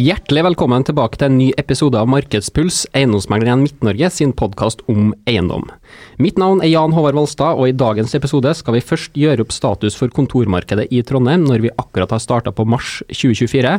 [0.00, 5.08] Ja, Hjertelig velkommen tilbake til en ny episode av Markedspuls, eiendomsmegleren Midt-Norge sin podkast om
[5.26, 5.64] eiendom.
[6.22, 9.50] Mitt navn er Jan Håvard Valstad, og i dagens episode skal vi først gjøre opp
[9.50, 13.72] status for kontormarkedet i Trondheim, når vi akkurat har starta på mars 2024.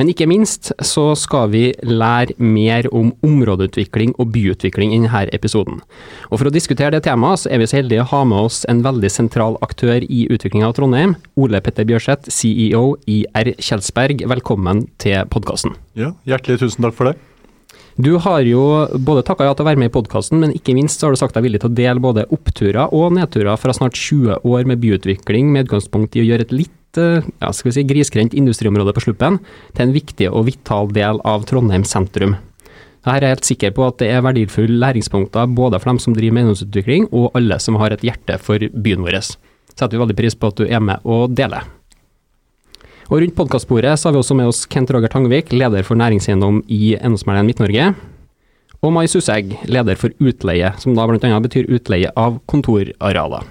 [0.00, 5.82] Men ikke minst så skal vi lære mer om områdeutvikling og byutvikling i denne episoden.
[6.30, 8.62] Og for å diskutere det temaet, så er vi så heldige å ha med oss
[8.72, 11.18] en veldig sentral aktør i utviklinga av Trondheim.
[11.36, 13.52] Ole Petter Bjørseth, CEO i R.
[13.60, 15.76] Kjelsberg, velkommen til podkasten.
[15.98, 17.18] Ja, hjertelig tusen takk for det.
[18.00, 18.62] Du har jo
[19.02, 21.20] både takka ja til å være med i podkasten, men ikke minst så har du
[21.20, 24.80] sagt deg villig til å dele både oppturer og nedturer fra snart 20 år med
[24.82, 28.94] byutvikling, med utgangspunkt i å gjøre et litt eh, ja, skal vi si, grisgrendt industriområde
[28.96, 29.40] på Sluppen
[29.74, 32.38] til en viktig og vital del av Trondheim sentrum.
[33.08, 36.16] Her er jeg helt sikker på at det er verdifulle læringspunkter både for dem som
[36.16, 39.20] driver med eiendomsutvikling, og alle som har et hjerte for byen vår.
[39.74, 41.68] Setter vi veldig pris på at du er med og deler.
[43.10, 46.92] Og Rundt podkastbordet har vi også med oss Kent Roger Tangvik, leder for næringseiendom i
[46.94, 47.88] Eiendomsmegleren Midt-Norge.
[48.86, 51.40] Og Mai Susegg, leder for utleie, som da bl.a.
[51.42, 53.48] betyr utleie av kontorarealer.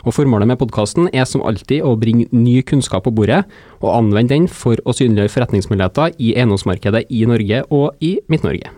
[0.00, 3.42] Og Formålet med podkasten er som alltid å bringe ny kunnskap på bordet,
[3.84, 8.72] og anvende den for å synliggjøre forretningsmuligheter i eiendomsmarkedet i Norge og i Midt-Norge.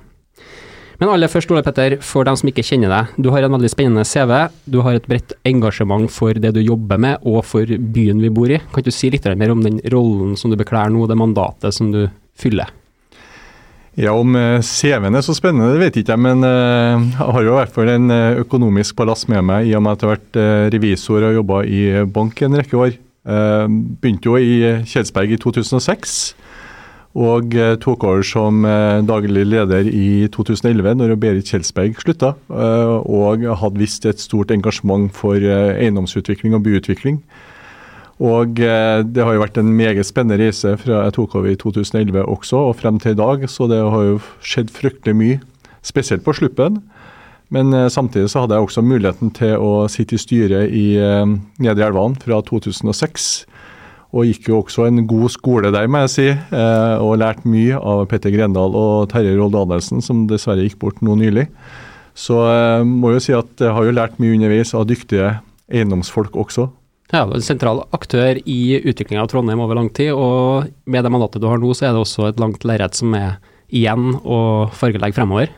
[0.98, 3.12] Men aller først, Ole Petter, for dem som ikke kjenner deg.
[3.22, 4.32] Du har en veldig spennende CV.
[4.66, 8.50] Du har et bredt engasjement for det du jobber med, og for byen vi bor
[8.50, 8.58] i.
[8.74, 11.92] Kan du si litt mer om den rollen som du bekler nå, det mandatet som
[11.94, 12.74] du fyller?
[13.98, 16.18] Ja, Om eh, CV-en er så spennende, det vet jeg ikke.
[16.18, 19.74] Men eh, jeg har jo i hvert fall en eh, økonomisk palass med meg i
[19.78, 22.98] og med at jeg har vært revisor og jobba i bank en rekke år.
[23.28, 26.14] Begynte jo i Kjelsberg i 2006
[27.18, 32.34] og eh, tok over som eh, daglig leder i 2011, når Berit Kjelsberg slutta.
[32.46, 37.22] Eh, og hadde vist et stort engasjement for eiendomsutvikling og byutvikling.
[38.18, 42.24] Og det har jo vært en meget spennende reise fra jeg tok over i 2011
[42.24, 43.44] også, og frem til i dag.
[43.46, 45.36] Så det har jo skjedd fryktelig mye,
[45.86, 46.80] spesielt på sluppen.
[47.54, 50.88] Men samtidig så hadde jeg også muligheten til å sitte i styret i
[51.62, 53.28] Nedre Elvan fra 2006
[54.08, 56.28] og gikk jo også en god skole der, må jeg si.
[56.32, 61.02] Eh, og lærte mye av Petter Grendal og Terje Rold Danielsen, som dessverre gikk bort
[61.04, 61.48] nå nylig.
[62.18, 65.36] Så jeg eh, må jo si at jeg har jo lært mye underveis av dyktige
[65.68, 66.70] eiendomsfolk også.
[67.12, 71.04] Ja, du er en sentral aktør i utviklinga av Trondheim over lang tid, og med
[71.04, 74.12] det mandatet du har nå, så er det også et langt lerret som er igjen
[74.24, 75.52] å fargelegge fremover?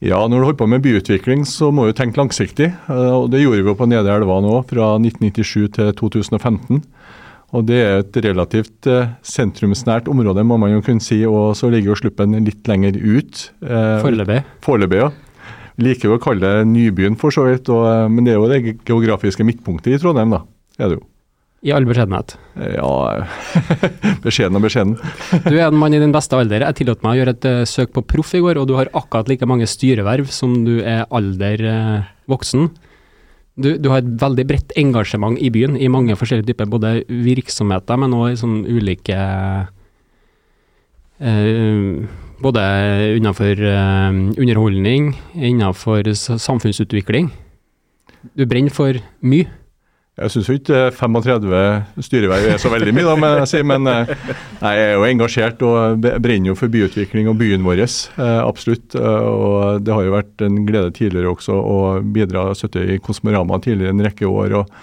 [0.00, 2.70] Ja, når du holder på med byutvikling, så må du tenke langsiktig.
[2.72, 6.80] Eh, og Det gjorde vi jo på Nedre Elva nå, fra 1997 til 2015.
[7.50, 11.24] Og Det er et relativt eh, sentrumsnært område, må man jo kunne si.
[11.26, 13.50] og Så ligger jo Sluppen litt lenger ut.
[13.64, 14.40] Eh, Foreløpig.
[14.62, 15.10] Foreløpig, ja.
[15.80, 17.70] Liker jo å kalle det Nybyen, for så vidt.
[17.72, 20.44] Og, eh, men det er jo det geografiske midtpunktet i Trondheim, da.
[20.78, 21.06] Er det jo.
[21.60, 22.38] I all beskjedenhet?
[22.56, 22.92] Ja,
[24.24, 24.94] beskjeden og beskjeden.
[25.50, 26.64] du er en mann i din beste alder.
[26.64, 28.88] Jeg tillot meg å gjøre et uh, søk på proff i går, og du har
[28.96, 32.70] akkurat like mange styreverv som du er alder uh, voksen.
[33.60, 38.00] Du, du, har et veldig bredt engasjement i byen, i mange forskjellige typer både virksomheter,
[38.00, 39.20] men òg i sånn ulike
[41.20, 42.62] eh, Både
[43.18, 47.28] innenfor eh, underholdning, innenfor samfunnsutvikling.
[48.32, 49.59] Du brenner for mye.
[50.20, 51.60] Jeg syns ikke 35
[52.04, 56.04] styreverv er så veldig mye, da, men, jeg, men nei, jeg er jo engasjert og
[56.04, 57.80] brenner jo for byutvikling og byen vår.
[57.80, 58.96] Eh, absolutt.
[58.98, 63.62] Eh, og Det har jo vært en glede tidligere også å bidra støtte i Kosmorama
[63.64, 64.58] tidligere en rekke år.
[64.60, 64.74] og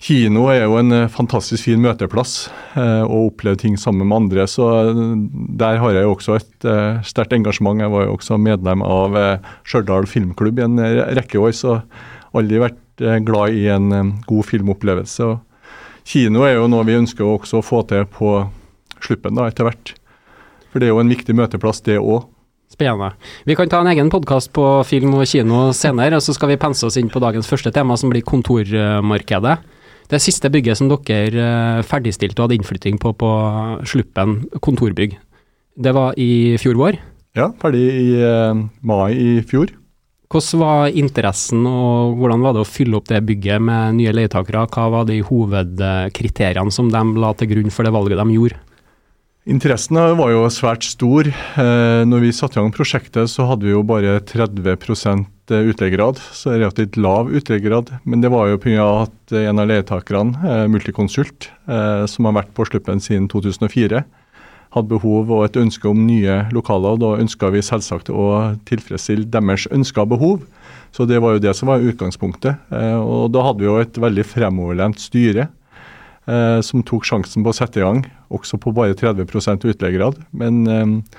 [0.00, 4.44] Kino er jo en fantastisk fin møteplass å oppleve ting sammen med andre.
[4.46, 4.62] Så
[5.58, 6.68] der har jeg jo også et
[7.04, 7.82] sterkt engasjement.
[7.82, 9.18] Jeg var jo også medlem av
[9.66, 10.78] Stjørdal filmklubb i en
[11.18, 11.80] rekke år, så
[12.30, 15.24] aldri vært Eh, glad i en eh, god filmopplevelse.
[15.24, 15.38] Og
[16.08, 18.40] kino er jo noe vi ønsker å få til på
[18.98, 19.92] Sluppen da, etter hvert.
[20.72, 22.26] For det er jo en viktig møteplass, det òg.
[22.68, 23.12] Spennende.
[23.46, 26.58] Vi kan ta en egen podkast på film og kino senere, og så skal vi
[26.60, 29.54] pense oss inn på dagens første tema, som blir kontormarkedet.
[30.10, 33.30] Det siste bygget som dere eh, ferdigstilte og hadde innflytting på på
[33.86, 35.14] Sluppen kontorbygg,
[35.78, 36.98] det var i fjor vår?
[37.38, 38.06] Ja, ferdig i
[38.82, 39.70] mai i fjor.
[40.28, 44.66] Hvordan var interessen, og hvordan var det å fylle opp det bygget med nye leietakere?
[44.68, 48.58] Hva var de hovedkriteriene som de la til grunn for det valget de gjorde?
[49.48, 51.30] Interessen var jo svært stor.
[51.32, 56.52] Eh, når vi satte i gang prosjektet, så hadde vi jo bare 30% utleiegrad, så
[56.58, 57.94] relativt lav utleiegrad.
[58.04, 59.08] Men det var jo pga.
[59.08, 64.04] at en av leietakerne, eh, Multiconsult, eh, som har vært på Sluppen siden 2004,
[64.78, 66.96] hadde behov og et ønske om nye lokaler.
[66.96, 70.38] og Da ønska vi selvsagt å tilfredsstille deres ønsker og behov.
[70.94, 72.56] Så det var jo det som var utgangspunktet.
[72.72, 75.50] Eh, og da hadde vi jo et veldig fremoverlent styre.
[76.28, 80.18] eh, som tok sjansen på å sette i gang, også på bare 30% utleiegrad.
[80.36, 81.12] Men eh,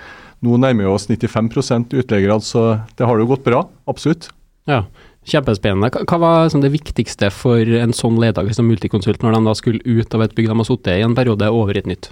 [0.46, 4.30] nå nærmer vi oss 95% utleiegrad, så det har jo gått bra, absolutt.
[4.70, 4.84] Ja,
[5.30, 5.92] Kjempespennende.
[6.08, 9.84] Hva var sånn, det viktigste for en sånn leder som multikonsult, når de da skulle
[9.86, 12.10] ut av et bygg de har sittet i en periode, over i et nytt?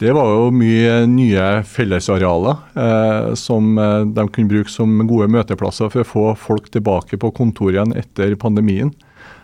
[0.00, 5.90] Det var jo mye nye fellesarealer eh, som eh, de kunne bruke som gode møteplasser
[5.92, 8.94] for å få folk tilbake på kontoret igjen etter pandemien.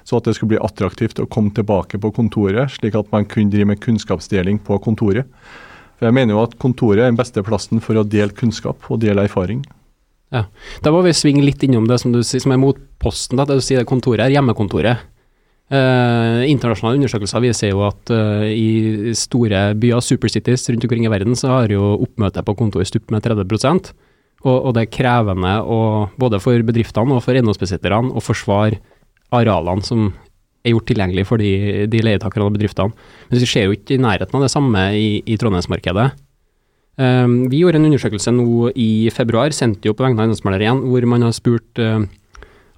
[0.08, 3.52] Så at det skulle bli attraktivt å komme tilbake på kontoret, slik at man kunne
[3.52, 5.28] drive med kunnskapsdeling på kontoret.
[5.98, 9.02] For Jeg mener jo at kontoret er den beste plassen for å dele kunnskap og
[9.04, 9.60] dele erfaring.
[10.32, 10.46] Ja,
[10.80, 13.36] Da må vi svinge litt innom det som du som er motposten.
[13.36, 13.44] Da.
[13.44, 15.04] Det du sier kontoret er hjemmekontoret.
[15.66, 21.34] Uh, internasjonale undersøkelser viser jo at eh, i store byer, supercities rundt omkring i verden,
[21.34, 23.42] så har jo oppmøtet på kontor stupt med 30
[24.46, 25.78] og, og det er krevende å,
[26.20, 28.78] både for bedriftene og for eiendomsbesitterne å forsvare
[29.34, 30.04] arealene som
[30.62, 32.94] er gjort tilgjengelig for de, de leietakerne og bedriftene.
[33.30, 36.06] Men vi ser jo ikke i nærheten av det samme i, i Trondheimsmarkedet.
[37.02, 40.86] Eh, vi gjorde en undersøkelse nå i februar, sendte jo på vegne av Eiendomsmegler 1,
[40.92, 42.06] hvor man har spurt uh,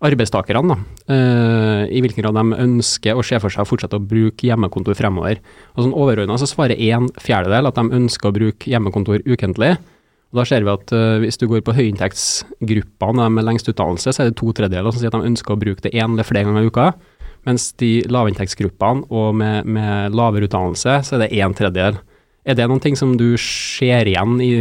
[0.04, 0.76] arbeidstakerne,
[1.10, 4.96] uh, i hvilken grad de ønsker å se for seg å fortsette å bruke hjemmekontor
[4.98, 5.40] fremover.
[5.74, 9.74] Og sånn Overordna så svarer en fjerdedel at de ønsker å bruke hjemmekontor ukentlig.
[10.28, 14.22] Og Da ser vi at uh, hvis du går på høyinntektsgruppene med lengst utdannelse, så
[14.22, 16.46] er det to tredjedeler som sier at de ønsker å bruke det én eller flere
[16.46, 16.92] ganger i uka.
[17.48, 21.98] Mens de lavinntektsgruppene og med, med lavere utdannelse, så er det én tredjedel.
[22.48, 24.52] Er det noen ting som du ser igjen i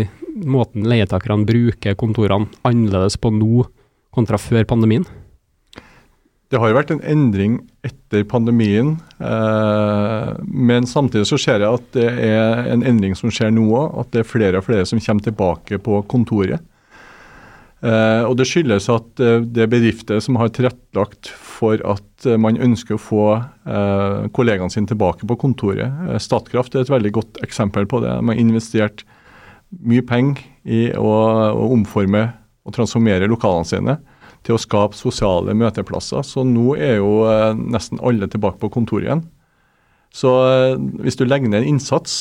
[0.47, 3.67] måten leietakerne bruker kontorene annerledes på nå
[4.15, 5.05] kontra før pandemien?
[6.47, 11.89] Det har jo vært en endring etter pandemien, eh, men samtidig så ser jeg at
[11.97, 13.97] det er en endring som skjer nå òg.
[13.99, 16.63] At det er flere og flere som kommer tilbake på kontoret.
[17.85, 22.57] Eh, og Det skyldes at eh, det er bedrifter som har tilrettelagt for at man
[22.57, 26.17] ønsker å få eh, kollegaene sine tilbake på kontoret.
[26.23, 28.15] Statkraft er et veldig godt eksempel på det.
[28.23, 29.03] Man har investert
[29.83, 31.11] mye penger i å,
[31.53, 32.29] å omforme
[32.67, 33.97] og transformere lokalene sine
[34.47, 36.23] til å skape sosiale møteplasser.
[36.23, 39.23] Så nå er jo eh, nesten alle tilbake på kontoret igjen.
[40.15, 42.15] Så eh, hvis du legger ned en innsats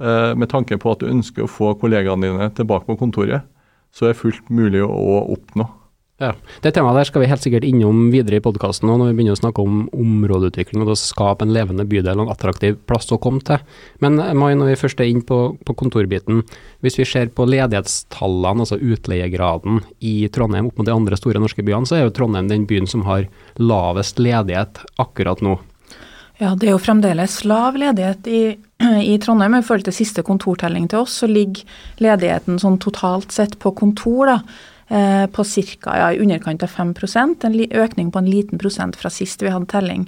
[0.00, 3.44] eh, med tanke på at du ønsker å få kollegaene dine tilbake på kontoret,
[3.92, 5.68] så er det fullt mulig å, oppnå.
[6.16, 6.30] Ja,
[6.64, 9.40] Det temaet der skal vi helt sikkert innom videre i podkasten når vi begynner å
[9.42, 13.42] snakke om områdeutvikling og å skape en levende bydel og en attraktiv plass å komme
[13.44, 13.60] til.
[14.00, 16.40] Men Mai, når vi først er inne på, på, kontorbiten,
[16.80, 21.64] hvis vi ser på ledighetstallene, altså utleiegraden i Trondheim opp mot de andre store norske
[21.66, 23.26] byene, så er jo Trondheim den byen som har
[23.60, 25.58] lavest ledighet akkurat nå.
[26.40, 28.40] Ja, det er jo fremdeles lav ledighet i,
[29.04, 29.58] i Trondheim.
[29.60, 31.68] I forhold til siste kontortelling til oss, så ligger
[32.00, 35.94] ledigheten sånn totalt sett på kontor, da Eh, på ca.
[35.98, 39.66] Ja, i underkant av 5% en økning på en liten prosent fra sist vi hadde
[39.66, 40.06] telling.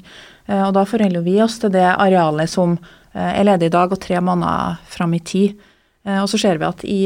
[0.49, 2.79] Eh, og Da forholder vi oss til det arealet som
[3.15, 5.59] eh, er ledig i dag og tre måneder fram i tid.
[6.09, 7.03] Og så ser vi at i,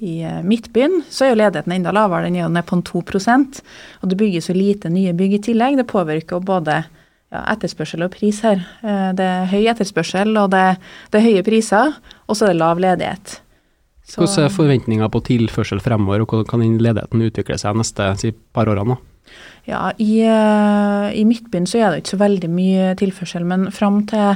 [0.00, 0.12] i
[0.46, 3.58] Midtbyen så er jo ledigheten enda lavere, den er ned på en 2%
[4.00, 5.76] Og det bygges jo lite nye bygg i tillegg.
[5.76, 8.64] Det påvirker jo både ja, etterspørsel og pris her.
[8.80, 10.78] Det er høy etterspørsel, og det,
[11.12, 13.42] det er høye priser, og så er det lav ledighet.
[14.04, 18.10] Så, Hvordan er forventninga på tilførsel fremover, og hvordan kan den ledigheten utvikle seg neste
[18.20, 18.98] si, par årene?
[19.64, 24.02] Ja, i, eh, i, Midtbyen så er det ikke så veldig mye tilførsel, men fram
[24.10, 24.34] til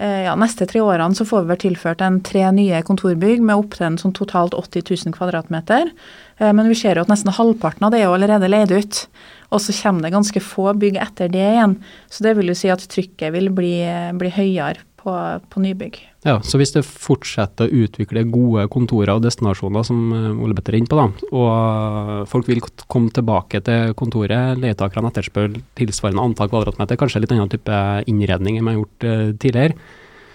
[0.00, 3.60] eh, ja, neste tre årene så får vi vel tilført en tre nye kontorbygg med
[3.60, 5.92] opptil en sånn totalt 80 000 kvadratmeter.
[6.40, 9.04] Eh, men vi ser jo at nesten halvparten av det er jo allerede leid ut.
[9.52, 11.76] Og så kommer det ganske få bygg etter det igjen.
[12.08, 13.76] Så det vil jo si at trykket vil bli,
[14.16, 15.14] bli høyere på,
[15.52, 15.98] på nybygg.
[16.24, 20.76] Ja, så hvis det fortsetter å utvikle gode kontorer og destinasjoner, som eh, Ole Petter
[20.76, 26.24] er inne på, da, og eh, folk vil komme tilbake til kontoret, leietakerne etterspør tilsvarende
[26.24, 29.76] antall kvadratmeter, kanskje litt annen type innredning enn man har gjort uh, tidligere,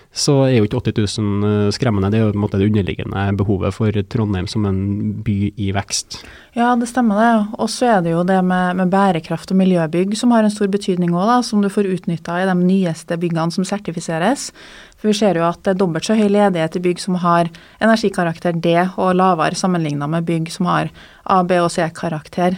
[0.09, 2.09] så er jo ikke 80 000 skremmende.
[2.09, 4.79] Det er jo på en måte det underliggende behovet for Trondheim som en
[5.21, 6.23] by i vekst.
[6.57, 7.33] Ja, det stemmer det.
[7.61, 10.71] Og så er det jo det med, med, bærekraft og miljøbygg som har en stor
[10.73, 14.49] betydning òg, som du får utnytta i de nyeste byggene som sertifiseres.
[14.97, 17.51] For vi ser jo at det er dobbelt så høy ledighet i bygg som har
[17.77, 20.89] energikarakter D, og lavere sammenligna med bygg som har
[21.23, 22.57] A, B og C-karakter.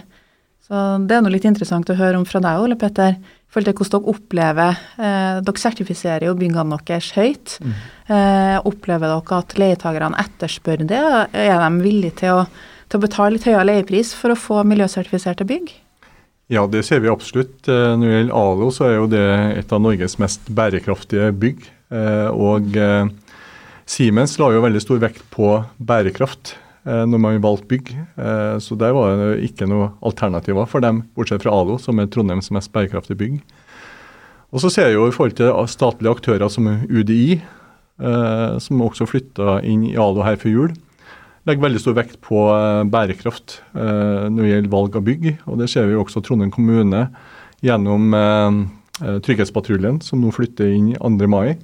[0.71, 3.19] Så det er noe litt interessant å høre om fra deg, Ole Petter.
[3.51, 7.57] Forhold til hvordan dere opplever eh, Dere sertifiserer jo byggene deres høyt.
[7.59, 7.73] Mm.
[8.15, 11.01] Eh, opplever dere at leietakerne etterspør det?
[11.35, 12.45] Er de villige til å,
[12.87, 15.73] til å betale litt høyere leiepris for å få miljøsertifiserte bygg?
[16.51, 17.59] Ja, det ser vi absolutt.
[17.67, 19.27] Eh, når det gjelder ALO, så er jo det
[19.61, 21.67] et av Norges mest bærekraftige bygg.
[21.91, 23.05] Eh, og eh,
[23.87, 26.55] Siemens la jo veldig stor vekt på bærekraft
[26.85, 27.89] når man valgte bygg.
[28.63, 32.49] Så der var det ikke noe alternativer for dem, bortsett fra ALO, som er Trondheims
[32.55, 33.35] mest bærekraftige bygg.
[34.51, 39.07] Og så ser jeg jo i forhold til statlige aktører som UDI, eh, som også
[39.07, 40.73] flytta inn i ALO her før jul,
[41.47, 45.27] legger veldig stor vekt på eh, bærekraft eh, når det gjelder valg av bygg.
[45.47, 47.05] Og det ser vi jo også Trondheim kommune
[47.63, 48.59] gjennom eh,
[49.05, 51.31] eh, Trygghetspatruljen, som nå flytter inn 2.
[51.31, 51.55] mai.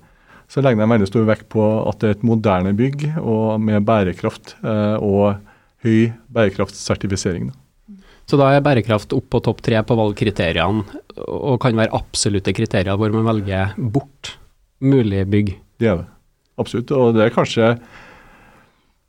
[0.47, 3.83] Så legger de veldig stor vekt på at det er et moderne bygg og med
[3.87, 5.41] bærekraft eh, og
[5.83, 7.51] høy bærekraftsertifisering.
[8.27, 10.83] Så da er bærekraft opp på topp tre på valgkriteriene,
[11.27, 14.33] og kan være absolutte kriterier hvor man velger bort
[14.83, 15.53] mulige bygg?
[15.79, 16.09] Det er det.
[16.57, 16.91] Absolutt.
[16.91, 17.69] Og det er kanskje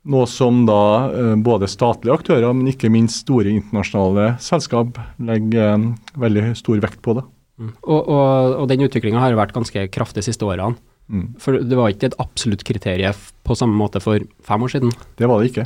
[0.09, 5.89] noe som da eh, både statlige aktører, men ikke minst store internasjonale selskap legger eh,
[6.19, 7.25] veldig stor vekt på det.
[7.59, 7.73] Mm.
[7.83, 10.79] Og, og, og, den utviklinga har vært ganske kraftig de siste årene.
[11.09, 11.27] Mm.
[11.41, 14.93] For det var ikke et absolutt kriterium på samme måte for fem år siden?
[15.17, 15.65] Det var det ikke.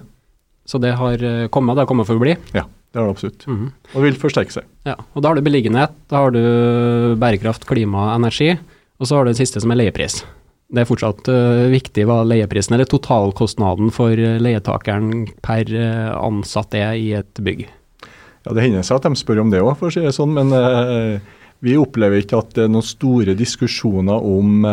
[0.69, 2.37] Så det har eh, kommet, det har kommet for å bli?
[2.55, 3.43] Ja, det har det absolutt.
[3.49, 3.65] Mm.
[3.91, 4.69] Og vil forsterke seg.
[4.87, 6.43] Ja, og Da har du beliggenhet, da har du
[7.19, 8.53] bærekraft, klima, energi,
[8.99, 10.23] og så har du det siste som er leiepris
[10.73, 16.73] det er fortsatt uh, viktig hva leieprisen eller totalkostnaden for uh, leietakeren per uh, ansatt
[16.77, 17.67] er i et bygg.
[18.43, 20.33] Ja, Det hender seg at de spør om det òg, for å si det sånn.
[20.35, 20.51] Men
[21.63, 24.65] vi opplever ikke at det er noen store diskusjoner om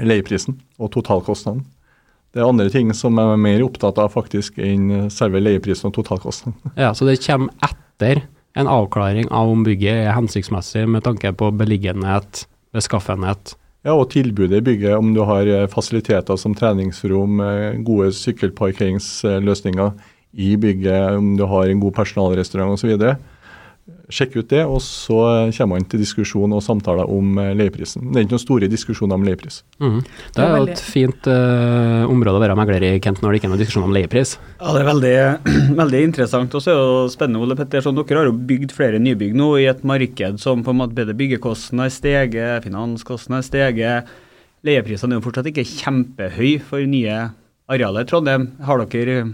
[0.00, 1.64] leieprisen og totalkostnaden.
[2.32, 5.96] Det er andre ting som jeg er mer opptatt av faktisk enn selve leieprisen og
[5.98, 6.56] totalkostnaden.
[6.80, 8.24] Ja, Så det kommer etter
[8.56, 14.60] en avklaring av om bygget er hensiktsmessig med tanke på beliggenhet, beskaffenhet ja, og tilbudet
[14.60, 19.90] i bygget, om du har eh, fasiliteter som treningsrom, eh, gode sykkelparkeringsløsninger
[20.38, 22.94] i bygget, om du har en god personalrestaurant osv.
[24.12, 25.16] Sjekk ut det, og så
[25.56, 28.04] kommer man til diskusjon og samtaler om eh, leieprisen.
[28.12, 29.56] Det er ikke noen store diskusjoner om leiepris.
[29.82, 29.96] Mm.
[30.36, 33.48] Det er jo et fint uh, område å være megler i, Kent, når det ikke
[33.48, 34.36] er noen diskusjon om leiepris.
[34.60, 35.14] Ja, det er veldig,
[35.82, 36.54] veldig interessant.
[36.54, 37.98] Og så er det spennende, Ole Petterson.
[37.98, 41.18] Dere har jo bygd flere nybygg nå i et marked som på en måte bedre
[41.18, 44.16] byggekostnader er steget, finanskostnadene har steget.
[44.62, 47.18] Leieprisene er jo fortsatt ikke kjempehøye for nye
[47.72, 48.52] arealer i Trondheim.
[48.62, 49.24] Har dere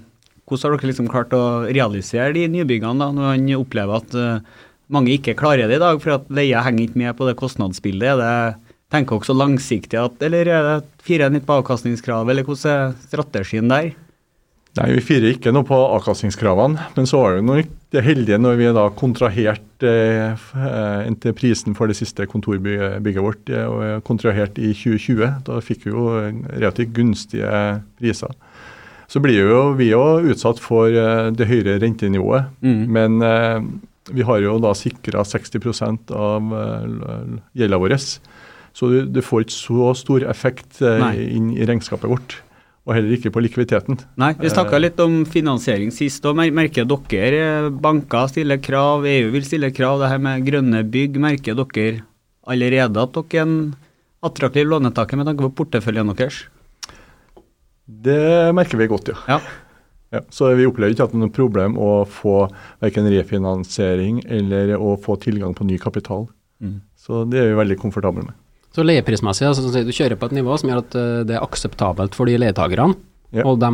[0.49, 4.65] hvordan har dere liksom klart å realisere de nybyggene, da, når han opplever at uh,
[4.93, 8.09] mange ikke klarer det i dag, for at leia henger ikke med på det kostnadsbildet?
[8.09, 12.47] Er det, tenker dere så langsiktig at, eller er det fire nytt på avkastningskrav, eller
[12.49, 13.93] hvordan er strategien der?
[14.79, 18.69] Nei, Vi firer ikke noe på avkastningskravene, men så var det noe heldige når vi
[18.77, 19.93] da kontraherte
[20.55, 25.25] eh, prisen for det siste kontorbygget vårt eh, kontrahert i 2020.
[25.49, 26.05] Da fikk vi jo
[26.53, 27.63] relativt gunstige
[27.99, 28.37] priser.
[29.09, 32.51] Så blir jo vi jo utsatt for eh, det høyere rentenivået.
[32.61, 32.83] Mm.
[32.93, 33.63] Men eh,
[34.13, 37.97] vi har jo da sikra 60 av uh, gjelda vår.
[38.77, 42.37] Så du, du, får ikke så stor effekt eh, inn i regnskapet vårt.
[42.89, 43.99] Og heller ikke på likviditeten.
[44.21, 46.25] Nei, Vi snakka litt om finansiering sist.
[46.25, 51.19] og Merker dere banker stiller krav, EU vil stille krav, det her med grønne bygg.
[51.21, 52.05] Merker dere
[52.49, 53.59] allerede at dere er en
[54.25, 56.47] attraktiv lånetaker med tanke på porteføljen deres?
[57.89, 59.17] Det merker vi godt, ja.
[59.29, 59.39] ja.
[60.13, 62.43] ja så vi opplever ikke at det er noe problem å få
[62.85, 66.27] verken refinansiering eller å få tilgang på ny kapital.
[66.61, 66.83] Mm.
[66.99, 68.37] Så det er vi veldig komfortable med.
[68.77, 72.15] Så leieprismessig, altså, du kjører på et nivå som gjør at eh, det er akseptabelt
[72.19, 72.99] for de leietakerne,
[73.33, 73.47] ja.
[73.49, 73.73] og de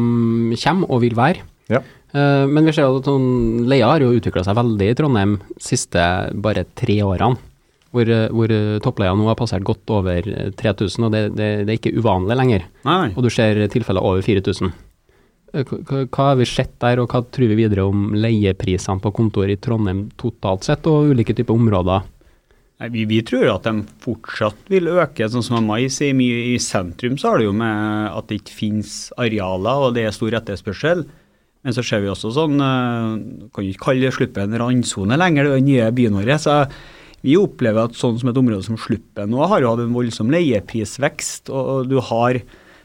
[0.62, 1.42] kommer og vil være.
[1.72, 1.82] Ja.
[2.14, 5.64] Uh, men vi ser at sånn, leia har jo utvikla seg veldig i Trondheim de
[5.64, 6.02] siste
[6.44, 7.40] bare tre årene
[7.94, 10.26] hvor, hvor toppleia nå har passert godt over
[10.58, 12.66] 3000, og det, det, det er ikke uvanlig lenger.
[12.88, 13.12] Nei.
[13.14, 14.74] Og du ser tilfeller over 4000.
[15.54, 19.58] Hva har vi sett der, og hva tror vi videre om leieprisene på kontor i
[19.62, 22.10] Trondheim totalt sett, og ulike typer områder?
[22.82, 25.28] Nei, vi, vi, tror at de fortsatt vil øke.
[25.30, 28.56] Sånn som Mai sier, mye i sentrum så har det jo med at det ikke
[28.56, 31.04] finnes arealer, og det er stor etterspørsel.
[31.64, 35.62] Men så ser vi også sånn, eh, kan ikke kalle Sluppen randsone lenger, det er
[35.62, 36.34] den nye byen vår.
[36.42, 36.58] så
[37.24, 40.32] vi opplever at sånn som et område som Sluppen nå har jo hatt en voldsom
[40.34, 41.48] leieprisvekst.
[41.48, 42.42] og Du har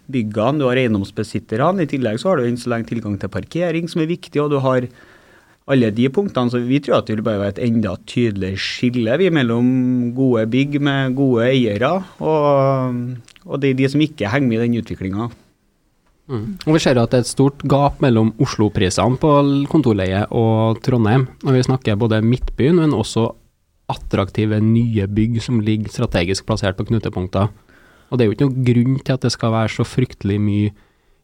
[0.10, 1.84] byggene, du har eiendomsbesitterne.
[1.84, 4.40] I tillegg så har du enn så lenge tilgang til parkering, som er viktig.
[4.42, 4.88] og du har
[5.70, 9.18] alle de punktene, så Vi tror at det vil bare være et enda tydeligere skille
[9.20, 12.96] vi mellom gode bygg med gode eiere, og,
[13.46, 15.30] og de, de som ikke henger med i den utviklinga.
[16.30, 16.58] Mm.
[16.66, 19.30] Vi ser at det er et stort gap mellom Oslo-prisene på
[19.70, 21.28] kontorleie og Trondheim.
[21.44, 23.32] Når vi snakker både Midtbyen, men også
[23.90, 27.50] attraktive nye bygg som ligger strategisk plassert på knutepunkter.
[28.10, 30.70] Og det er jo ikke noen grunn til at det skal være så fryktelig mye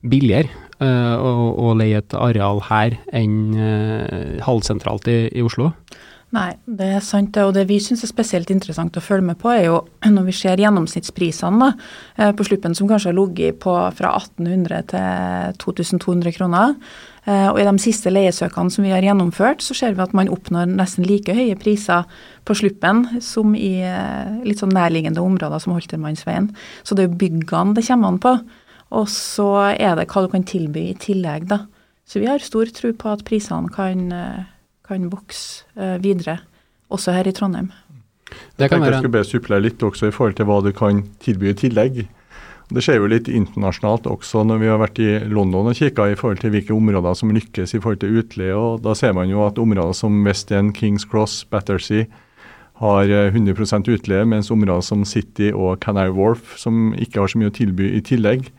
[0.05, 0.51] billigere
[0.84, 1.31] uh, å,
[1.65, 5.72] å, leie et areal her enn uh, halvsentralt i, i, Oslo.
[6.36, 7.38] Nei, det er sant.
[7.41, 9.79] Og det vi syns er spesielt interessant å følge med på, er jo
[10.15, 11.72] når vi ser gjennomsnittsprisene da,
[12.22, 16.77] uh, på sluppen, som kanskje har ligget fra 1800 til 2200 kroner.
[17.25, 20.29] Eh, og i de siste leiesøkene som vi har gjennomført, så ser vi at man
[20.29, 22.05] oppnår nesten like høye priser
[22.46, 26.51] på Sluppen som i eh, litt sånn nærliggende områder som Holtermannsveien.
[26.86, 28.36] Så det er jo byggene det kommer an på.
[28.96, 31.63] Og så er det hva du kan tilby i tillegg, da.
[32.05, 34.12] Så vi har stor tro på at prisene kan,
[34.86, 35.65] kan vokse
[36.03, 36.38] videre,
[36.94, 37.72] også her i Trondheim.
[38.60, 38.94] Det kan jeg være...
[38.94, 42.03] Jeg skulle be supplere litt også i forhold til hva du kan tilby i tillegg.
[42.74, 46.15] Det skjer jo litt internasjonalt også når vi har vært i London og kikka i
[46.17, 48.55] forhold til hvilke områder som lykkes i forhold til utleie.
[48.57, 52.07] og Da ser man jo at områder som West End, Kings Cross, Battersea
[52.81, 57.39] har 100 eh, utleie, mens områder som City og Canary Wharf, som ikke har så
[57.39, 58.50] mye å tilby i tillegg,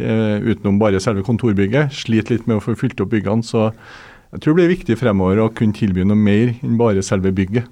[0.00, 3.44] eh, utenom bare selve kontorbygget, sliter litt med å få fylt opp byggene.
[3.44, 3.68] Så
[4.32, 7.68] jeg tror det blir viktig fremover å kunne tilby noe mer enn bare selve bygget.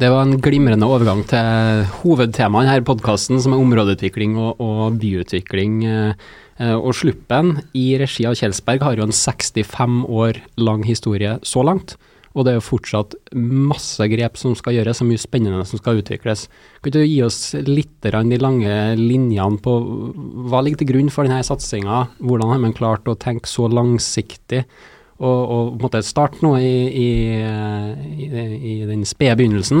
[0.00, 4.94] Det var en glimrende overgang til hovedtemaet her i podkasten, som er områdeutvikling og, og
[4.96, 5.74] byutvikling.
[5.84, 11.64] Eh, og Sluppen i regi av Kjelsberg har jo en 65 år lang historie så
[11.68, 11.98] langt.
[12.32, 16.00] Og det er jo fortsatt masse grep som skal gjøres, og mye spennende som skal
[16.00, 16.46] utvikles.
[16.80, 19.74] Kan du gi oss litt de lange linjene på
[20.48, 22.06] hva ligger til grunn for denne satsinga?
[22.24, 24.64] Hvordan har man klart å tenke så langsiktig?
[25.20, 27.10] Og, og starte noe i, i,
[28.24, 29.80] i, i den spede begynnelsen,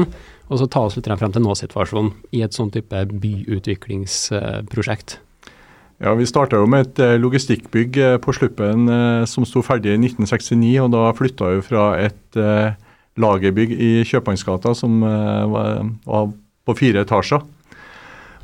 [0.50, 5.10] og så ta oss litt frem til nå-situasjonen i et sånn type byutviklingsprosjekt.
[6.00, 9.98] Ja, Vi starta med et eh, logistikkbygg eh, på Sluppen eh, som sto ferdig i
[10.00, 10.80] 1969.
[10.80, 12.38] og Da flytta vi fra et
[13.20, 16.30] lagerbygg i Kjøpmannsgata som var
[16.64, 17.40] på fire etasjer.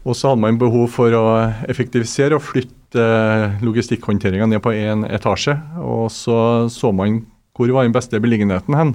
[0.05, 1.25] Og så hadde man behov for å
[1.71, 5.57] effektivisere og flytte eh, logistikkhåndteringa ned på én etasje.
[5.83, 7.25] Og så så man
[7.57, 8.95] hvor var den beste beliggenheten hen.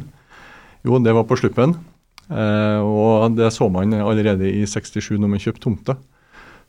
[0.85, 1.75] Jo, det var på Sluppen.
[2.29, 5.97] Eh, og det så man allerede i 67 når man kjøpte tomta.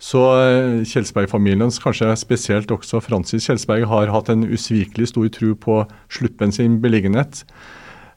[0.02, 5.82] Så eh, Kjelsberg-familien, kanskje spesielt også Francis Kjelsberg, har hatt en usvikelig stor tro på
[6.10, 7.44] Sluppen sin beliggenhet.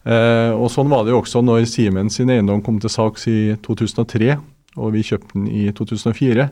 [0.05, 4.35] og Sånn var det jo også når Siemens sin eiendom kom til saks i 2003
[4.75, 6.49] og vi kjøpte den i 2004.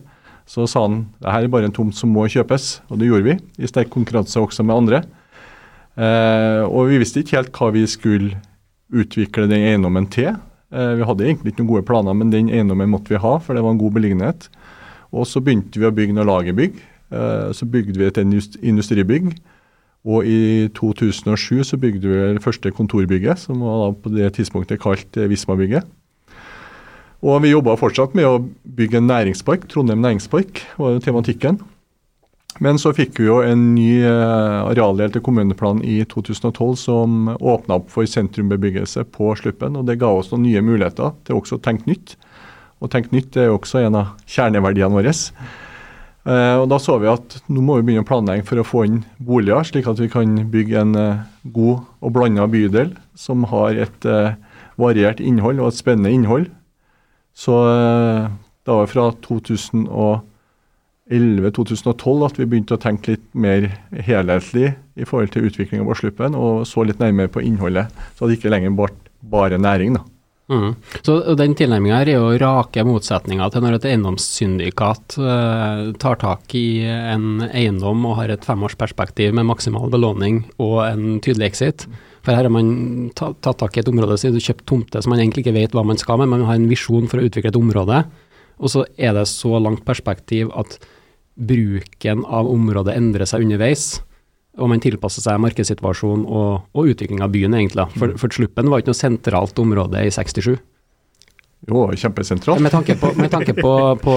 [0.50, 3.28] Så sa han det her er bare en tomt som må kjøpes, og det gjorde
[3.30, 5.04] vi, i sterk konkurranse også med andre.
[5.94, 8.34] Eh, og vi visste ikke helt hva vi skulle
[8.94, 10.34] utvikle den eiendommen til.
[10.74, 13.56] Eh, vi hadde egentlig ikke noen gode planer, men den eiendommen måtte vi ha, for
[13.56, 14.50] det var en god beliggenhet.
[15.14, 16.78] Og så begynte vi å bygge noen lagerbygg.
[17.14, 19.34] Eh, så bygde vi et industribygg.
[20.04, 25.16] Og i 2007 så bygde vi det første kontorbygget, som var på det tidspunktet kalt
[25.16, 25.88] Visma-bygget.
[27.24, 28.42] Og vi jobber fortsatt med å
[28.76, 29.70] bygge en næringspark.
[29.72, 31.62] Trondheim næringspark var tematikken.
[32.62, 37.80] Men så fikk vi jo en ny eh, arealdel til kommuneplanen i 2012 som åpna
[37.80, 39.80] opp for sentrumbebyggelse på Sluppen.
[39.80, 42.18] og Det ga oss noen nye muligheter til også å tenke nytt.
[42.84, 45.14] Og tenke nytt er jo også en av kjerneverdiene våre.
[46.28, 48.84] Eh, og Da så vi at nå må vi begynne å planlegge for å få
[48.90, 51.24] inn boliger, slik at vi kan bygge en eh,
[51.56, 54.06] god og blanda bydel som har et
[54.78, 56.52] variert innhold og et spennende innhold
[57.34, 58.28] så eh,
[58.64, 65.46] det var fra 2011-2012 at vi begynte å tenke litt mer helhetlig i forhold til
[65.50, 67.86] utvikling av Sluppen, og så litt nærmere på innholdet.
[68.16, 68.88] Så det ikke lenger ble
[69.34, 69.92] bare næring.
[69.98, 70.04] da.
[70.52, 70.74] Mm.
[71.02, 76.84] Så Den tilnærminga er jo rake motsetninger til når et eiendomssyndikat uh, tar tak i
[76.84, 81.88] en eiendom og har et femårsperspektiv med maksimal belåning og en tydelig exit.
[82.24, 85.44] For her har man tatt, tak i et område, så kjøpt tomte som man egentlig
[85.44, 87.60] ikke vet hva man skal med, men man har en visjon for å utvikle et
[87.60, 88.04] område.
[88.64, 90.78] Og så er det så langt perspektiv at
[91.36, 93.98] bruken av området endrer seg underveis.
[94.62, 97.88] Og man tilpasser seg markedssituasjonen og, og utvikling av byen, egentlig.
[97.98, 100.54] For, for Sluppen var ikke noe sentralt område i 67.
[101.68, 102.62] Jo, kjempesentralt.
[102.64, 104.16] Med tanke, på, med tanke på, på,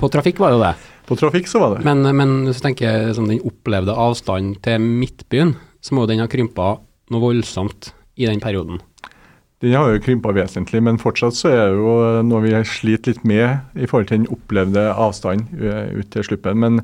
[0.00, 0.72] på, trafikk var jo det.
[1.08, 1.84] På trafikk så var det.
[1.88, 5.54] Men, men hvis du tenker sånn, den opplevde avstanden til Midtbyen,
[5.84, 6.76] så må den ha krympa
[7.12, 8.80] noe voldsomt i den perioden?
[9.64, 13.22] Den har jo krympa vesentlig, men fortsatt så er det jo noe vi sliter litt
[13.24, 15.46] med i forhold til den opplevde avstanden
[15.94, 16.60] ut til Sluppen.
[16.60, 16.80] Men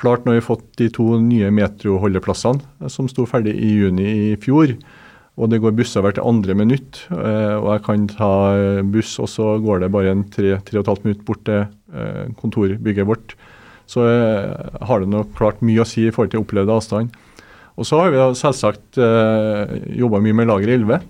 [0.00, 4.30] klart, når vi har fått de to nye metroholdeplassene som sto ferdig i juni i
[4.42, 4.74] fjor,
[5.36, 8.32] og det går busser hvert andre minutt, eh, og jeg kan ta
[8.88, 12.24] buss, og så går det bare en tre-tre og et halvt minutt bort til eh,
[12.40, 13.36] kontorbygget vårt,
[13.86, 17.12] så eh, har det nok klart mye å si i forhold til opplevd avstand.
[17.76, 21.04] Og så har vi selvsagt eh, jobba mye med Lager 11.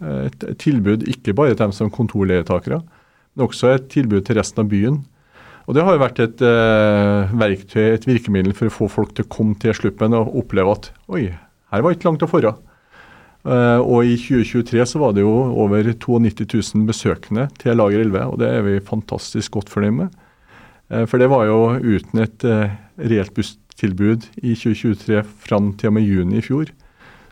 [0.00, 4.40] Eh, et, et, tilbud ikke bare til dem som kontorleietakere, men også et tilbud til
[4.40, 5.02] resten av byen.
[5.68, 9.26] Og Det har jo vært et eh, verktøy, et virkemiddel for å få folk til
[9.26, 11.26] å komme til Sluppen og oppleve at oi,
[11.68, 12.54] her var ikke langt å forra.
[13.48, 18.32] Eh, og i 2023 så var det jo over 92 000 besøkende til Lager 11,
[18.32, 20.18] og det er vi fantastisk godt fornøyd med.
[20.88, 25.92] Eh, for det var jo uten et uh, reelt buss tilbud i 2023 fram til
[25.92, 26.72] og med juni i fjor.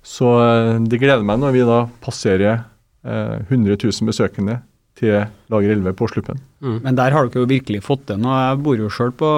[0.06, 2.62] Så eh, det gleder meg når vi da passerer
[3.06, 4.60] eh, 100 000 besøkende
[4.96, 6.38] til Lager 11 på Sluppen.
[6.64, 6.78] Mm.
[6.86, 8.30] Men der har dere jo virkelig fått det nå.
[8.32, 9.28] Jeg bor jo sjøl på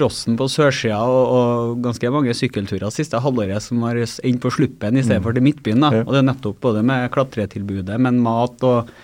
[0.00, 4.96] Rossen på sørsida, og, og, ganske mange sykkelturer siste halvåret som har endt på Sluppen
[4.96, 5.26] i stedet mm.
[5.26, 5.84] for til Midtbyen.
[5.84, 5.92] da.
[5.98, 6.06] Ja.
[6.06, 8.94] Og det er nettopp både med klatretilbudet, men mat og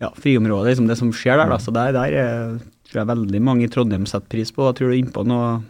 [0.00, 1.52] ja, friområdet, liksom det som skjer der.
[1.52, 1.60] da.
[1.60, 1.64] Mm.
[1.66, 2.56] Så der, der er,
[2.88, 4.66] tror jeg veldig mange i Trondheim setter pris på.
[4.66, 5.60] Jeg tror du er innpå noe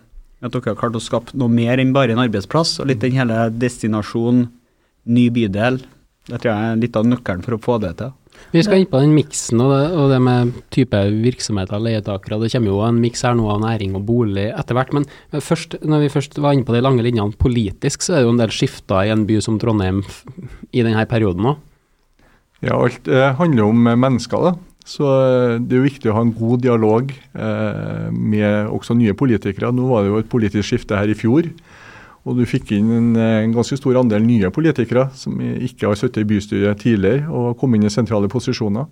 [0.41, 3.17] at dere har klart å skape noe mer enn bare en arbeidsplass, og litt den
[3.17, 4.47] hele destinasjon,
[5.11, 5.83] ny bydel.
[6.31, 8.15] Det tror jeg er litt av nøkkelen for å få det til.
[8.51, 12.39] Vi skal inn på den miksen og det, og det med type virksomheter, leietakere.
[12.43, 14.95] Det kommer jo en miks her nå av næring og bolig etter hvert.
[14.97, 15.07] Men
[15.45, 18.33] først, når vi først var inne på de lange linjene politisk, så er det jo
[18.35, 20.01] en del skifter i en by som Trondheim
[20.73, 21.61] i denne perioden òg?
[22.65, 24.51] Ja, alt eh, handler om mennesker.
[24.51, 24.70] da.
[24.91, 29.15] Så eh, det er jo viktig å ha en god dialog eh, med også nye
[29.15, 29.71] politikere.
[29.75, 31.47] Nå var det jo et politisk skifte her i fjor.
[32.29, 36.25] Og du fikk inn en, en, ganske stor andel nye politikere som ikke har sittet
[36.25, 38.91] i bystyret tidligere og kom inn i sentrale posisjoner.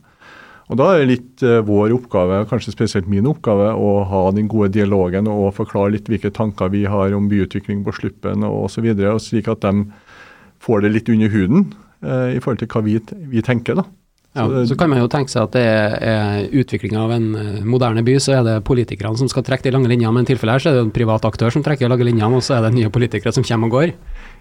[0.69, 4.51] Og Da er det litt eh, vår oppgave, kanskje spesielt min oppgave, å ha den
[4.53, 8.91] gode dialogen og forklare litt hvilke tanker vi har om byutvikling på Sluppen osv.,
[9.25, 9.89] slik at de
[10.63, 11.71] får det litt under huden
[12.05, 13.01] eh, i forhold til hva vi,
[13.33, 13.81] vi tenker.
[13.81, 13.89] da.
[14.37, 18.05] Ja, så kan man jo tenke seg at det er utviklinga av en eh, moderne
[18.07, 20.13] by, så er det politikerne som skal trekke de lange linjene.
[20.15, 22.39] Men i tilfellet her så er det en privat aktør som trekker de lange linjene,
[22.39, 23.95] og så er det nye politikere som kommer og går.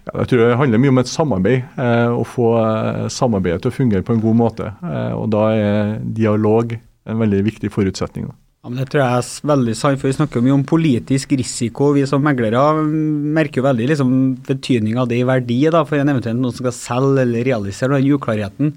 [0.08, 3.72] Ja, jeg tror det handler mye om et samarbeid, eh, å få eh, samarbeidet til
[3.72, 4.74] å fungere på en god måte.
[4.82, 6.76] Eh, og Da er dialog
[7.08, 8.28] en veldig viktig forutsetning.
[8.28, 8.36] Da.
[8.64, 11.92] Ja, men Det tror jeg er veldig sant, for vi snakker mye om politisk risiko.
[11.96, 14.12] Vi som meglere merker jo veldig liksom,
[14.44, 17.96] betydning av det i verdi da, for en eventuelt noen som skal selge eller realisere
[17.96, 18.76] den uklarheten.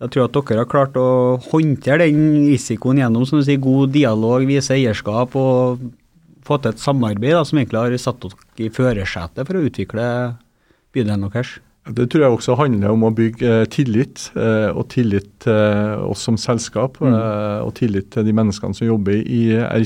[0.00, 1.08] Jeg tror at dere har klart å
[1.50, 5.82] håndtere den risikoen gjennom som du sier, god dialog, vise eierskap og
[6.46, 10.06] få til et samarbeid da, som egentlig har satt dere i førersetet for å utvikle
[10.96, 11.58] bydelen deres.
[11.90, 16.24] Det tror jeg også handler om å bygge eh, tillit, eh, og tillit til oss
[16.28, 17.00] som selskap.
[17.00, 17.14] Mm.
[17.16, 19.84] Eh, og tillit til de menneskene som jobber i R.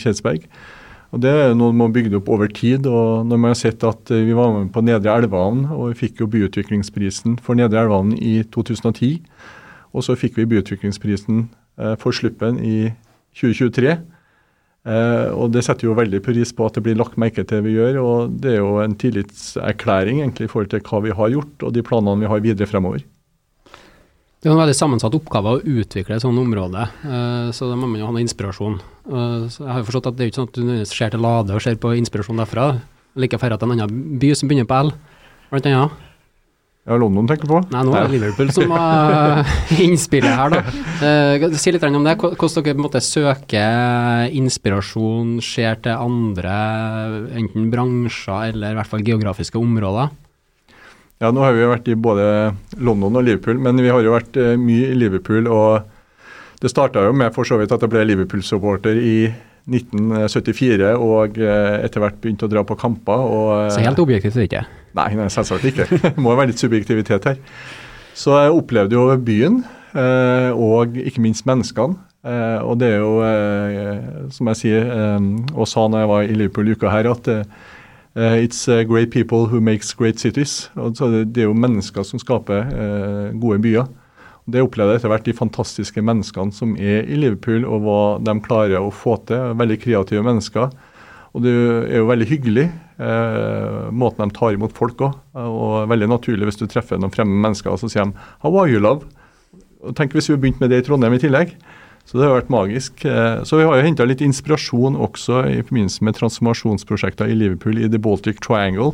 [1.14, 2.86] Og Det er noe man har bygd opp over tid.
[2.86, 6.20] og når man har sett at Vi var med på Nedre Elvehavn, og vi fikk
[6.20, 9.22] jo byutviklingsprisen for Nedre Elvehavn i 2010.
[9.94, 11.46] Og så fikk vi byutviklingsprisen
[11.78, 12.90] eh, for Sluppen i
[13.38, 13.94] 2023.
[14.84, 17.64] Eh, og Det setter jo veldig pris på at det blir lagt merke til det
[17.68, 18.00] vi gjør.
[18.02, 21.74] og Det er jo en tillitserklæring egentlig i forhold til hva vi har gjort og
[21.74, 23.04] de planene vi har videre fremover.
[24.44, 27.88] Det er en veldig sammensatt oppgave å utvikle et sånt område, eh, så da må
[27.88, 28.76] man jo ha noe inspirasjon.
[29.04, 31.24] Så jeg har jo forstått at det er ikke sånn at du nødvendigvis ser til
[31.24, 32.66] Lade og ser på inspirasjon derfra.
[33.16, 34.92] Like før at en annen by som begynner på L,
[35.48, 36.03] blant annet.
[36.84, 37.62] Ja, London tenker på?
[37.72, 39.38] Nei, nå er det Liverpool som var
[39.86, 40.58] innspillet her, da.
[41.00, 42.12] Uh, si litt om det.
[42.20, 46.58] Hvordan dere på en måte søker inspirasjon, ser til andre,
[47.40, 50.12] enten bransjer eller i hvert fall geografiske områder?
[51.24, 52.28] Ja, nå har vi vært i både
[52.76, 55.48] London og Liverpool, men vi har jo vært uh, mye i Liverpool.
[55.48, 59.18] og Det starta jo med for så vidt at jeg ble Liverpool-supporter i
[59.72, 63.24] 1974 og etter hvert begynte å dra på kamper.
[63.24, 64.66] Og, Så helt objektivt er det ikke?
[64.94, 65.88] Nei, nei selvsagt ikke.
[66.04, 67.38] Det må være litt subjektivitet her.
[68.14, 69.64] Så jeg opplevde jo byen,
[69.98, 71.98] eh, og ikke minst menneskene.
[72.24, 74.86] Eh, og det er jo, eh, som jeg sier,
[75.52, 77.28] og sa når jeg var i Liverpool uka her, at
[78.14, 80.70] it's great people who makes great cities.
[80.76, 82.70] Og det er jo mennesker som skaper
[83.34, 83.90] gode byer.
[84.46, 88.34] Det opplevde jeg etter hvert de fantastiske menneskene som er i Liverpool, og hva de
[88.44, 89.56] klarer å få til.
[89.58, 90.70] Veldig kreative mennesker.
[91.34, 91.52] Og det
[91.90, 92.68] er jo veldig hyggelig,
[93.02, 95.16] eh, måten de tar imot folk òg.
[95.34, 98.70] Og veldig naturlig hvis du treffer noen fremmede mennesker og så sier de 'How are
[98.70, 99.04] you, love?'
[99.84, 101.56] Og Tenk hvis vi begynte med det i Trondheim i tillegg.
[102.04, 103.04] Så det har vært magisk.
[103.04, 107.78] Eh, så vi har jo henta litt inspirasjon også i forbindelse med transformasjonsprosjekter i Liverpool
[107.80, 108.92] i The Baltic Triangle.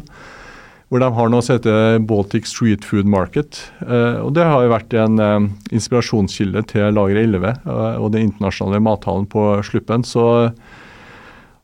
[0.90, 3.70] Hvor de har noe som heter Baltic Street Food Market.
[3.82, 7.66] Eh, og Det har jo vært en eh, inspirasjonskilde til Lager 11
[8.00, 10.02] og den internasjonale mathallen på Sluppen.
[10.02, 10.54] Så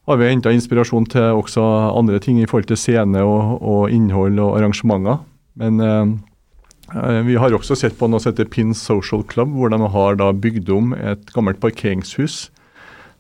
[0.07, 1.63] har vi henta inspirasjon til også
[1.99, 5.19] andre ting i forhold til scene og, og innhold og arrangementer.
[5.59, 9.81] Men eh, vi har også sett på noe som heter Pin Social Club, hvor de
[9.97, 12.47] har da bygd om et gammelt parkeringshus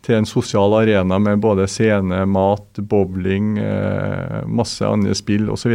[0.06, 5.74] til en sosial arena med både scene, mat, bowling, eh, masse andre spill osv.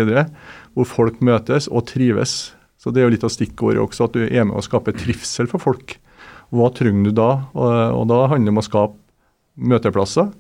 [0.78, 2.54] Hvor folk møtes og trives.
[2.80, 5.52] Så Det er jo litt av stikkordet også, at du er med å skape trivsel
[5.52, 5.98] for folk.
[6.56, 7.32] Hva trenger du da?
[7.52, 8.98] Og, og da handler det om å skape
[9.60, 10.32] møteplasser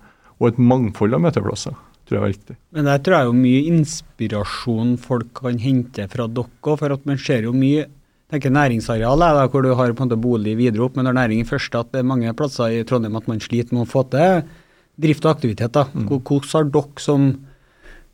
[0.42, 1.78] og et mangfold av møteplasser.
[2.10, 2.56] tror jeg er viktig.
[2.76, 7.22] Men der tror jeg jo mye inspirasjon folk kan hente fra dere for at man
[7.22, 7.86] ser jo mye
[8.32, 11.44] tenker næringsareal da, hvor du har på en måte bolig videre opp, men når næring
[11.44, 14.06] i første at det er mange plasser i Trondheim at man sliter med å få
[14.12, 14.46] til
[15.02, 15.74] drift og aktivitet.
[15.76, 15.88] da.
[15.94, 16.08] Mm.
[16.08, 17.30] Hvordan har dere som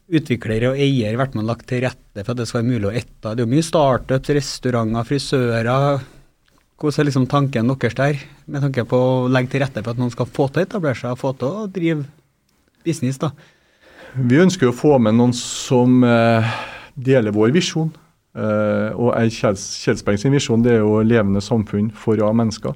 [0.08, 2.90] utvikler og eier vært med og lagt til rette for at det skal være mulig
[2.90, 3.34] å ette?
[3.34, 6.06] Det er jo mye startups, restauranter, frisører.
[6.78, 10.02] Hvordan er liksom tanken deres der, med tanke på å legge til rette for at
[10.02, 12.06] noen skal få til å etablere seg, få til å drive
[12.88, 13.20] business?
[13.22, 13.34] da?
[14.18, 16.58] Vi ønsker å få med noen som eh,
[16.96, 17.92] deler vår visjon.
[18.38, 22.74] Eh, og Kjelsberg sin visjon det er jo levende samfunn for av mennesker.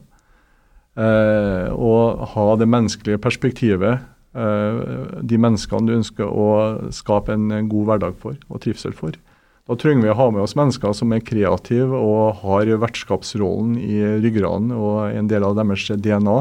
[1.00, 6.46] Eh, og ha det menneskelige perspektivet de menneskene du ønsker å
[6.96, 9.18] skape en god hverdag for og trivsel for.
[9.68, 14.00] Da trenger vi å ha med oss mennesker som er kreative og har vertskapsrollen i
[14.24, 16.38] ryggraden og en del av deres DNA.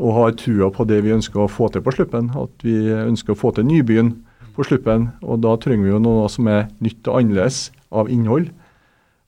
[0.00, 2.32] Og har trua på det vi ønsker å få til på Sluppen.
[2.38, 4.12] At vi ønsker å få til nybyen
[4.56, 5.08] på Sluppen.
[5.22, 8.50] Og da trenger vi jo noe som er nytt og annerledes av innhold.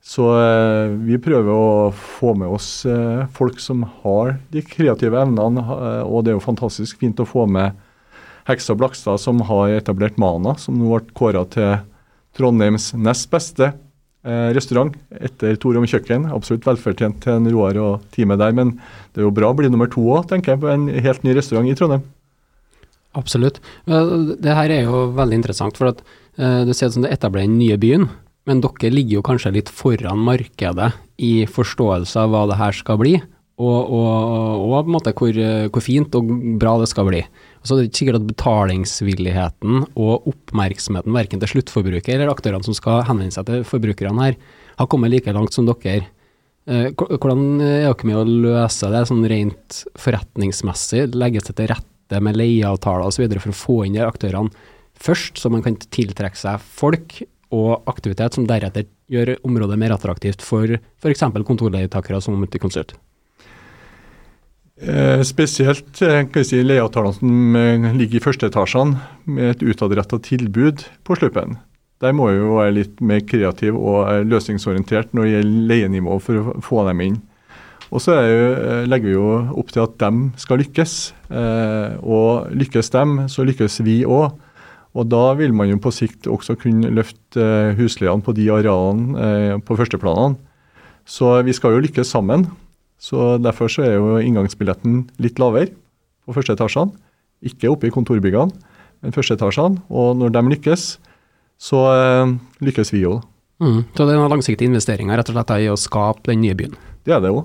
[0.06, 5.62] Så eh, vi prøver å få med oss eh, folk som har de kreative evnene.
[5.62, 7.74] Eh, og det er jo fantastisk fint å få med
[8.46, 11.80] Heksa Blakstad, som har etablert Mana, som nå ble kåra til
[12.38, 13.72] Trondheims nest beste
[14.56, 16.26] restaurant etter Torom kjøkken.
[16.34, 18.74] Absolutt velfortjent til en Roar og teamet der, men
[19.14, 21.36] det er jo bra å bli nummer to òg, tenker jeg, på en helt ny
[21.38, 22.04] restaurant i Trondheim.
[23.16, 23.62] Absolutt.
[23.86, 26.02] Det her er jo veldig interessant, for at
[26.36, 28.10] det ser ut som det etablerer den nye byen.
[28.46, 33.00] Men dere ligger jo kanskje litt foran markedet i forståelse av hva det her skal
[33.00, 33.16] bli,
[33.56, 35.38] og, og, og på en måte hvor,
[35.72, 37.22] hvor, fint og bra det skal bli.
[37.66, 42.76] Så er det ikke sikkert at betalingsvilligheten og oppmerksomheten verken til sluttforbruker eller aktørene som
[42.76, 44.38] skal henvende seg til forbrukerne her,
[44.76, 46.06] har kommet like langt som dere.
[46.66, 51.08] Eh, hvordan er dere med å løse det sånn rent forretningsmessig?
[51.18, 53.26] Legges det til rette med leieavtaler osv.
[53.38, 54.54] for å få inn de aktørene
[54.96, 57.20] først, så man kan tiltrekke seg folk
[57.54, 61.26] og aktivitet som deretter gjør området mer attraktivt for f.eks.
[61.46, 62.96] kontorleietakere som Multiconsult?
[64.76, 70.18] Eh, spesielt kan kan si, leieavtalene som eh, ligger i første etasjene, med et utadretta
[70.20, 71.56] tilbud på sluppen.
[72.04, 76.18] Der må vi jo være litt mer kreative og eh, løsningsorientert når det gjelder leienivå
[76.20, 77.16] for å få dem inn.
[77.88, 79.30] Og så eh, legger vi jo
[79.62, 80.96] opp til at de skal lykkes.
[81.30, 84.34] Eh, og lykkes dem, så lykkes vi òg.
[84.96, 89.24] Og Da vil man jo på sikt også kunne løfte eh, husleiene på de arealene
[89.24, 90.36] eh, på førsteplanene.
[91.06, 92.48] Så vi skal jo lykkes sammen.
[92.98, 95.72] Så Derfor så er jo inngangsbilletten litt lavere
[96.26, 96.94] på første etasjene.
[97.46, 98.54] Ikke oppe i kontorbyggene,
[99.04, 99.82] men første etasjene.
[99.92, 100.86] Og når de lykkes,
[101.60, 103.20] så eh, lykkes vi òg.
[103.60, 106.56] Mm, så det er noen langsiktige investeringer rett og slett i å skape den nye
[106.56, 106.74] byen?
[107.06, 107.44] Det er det òg.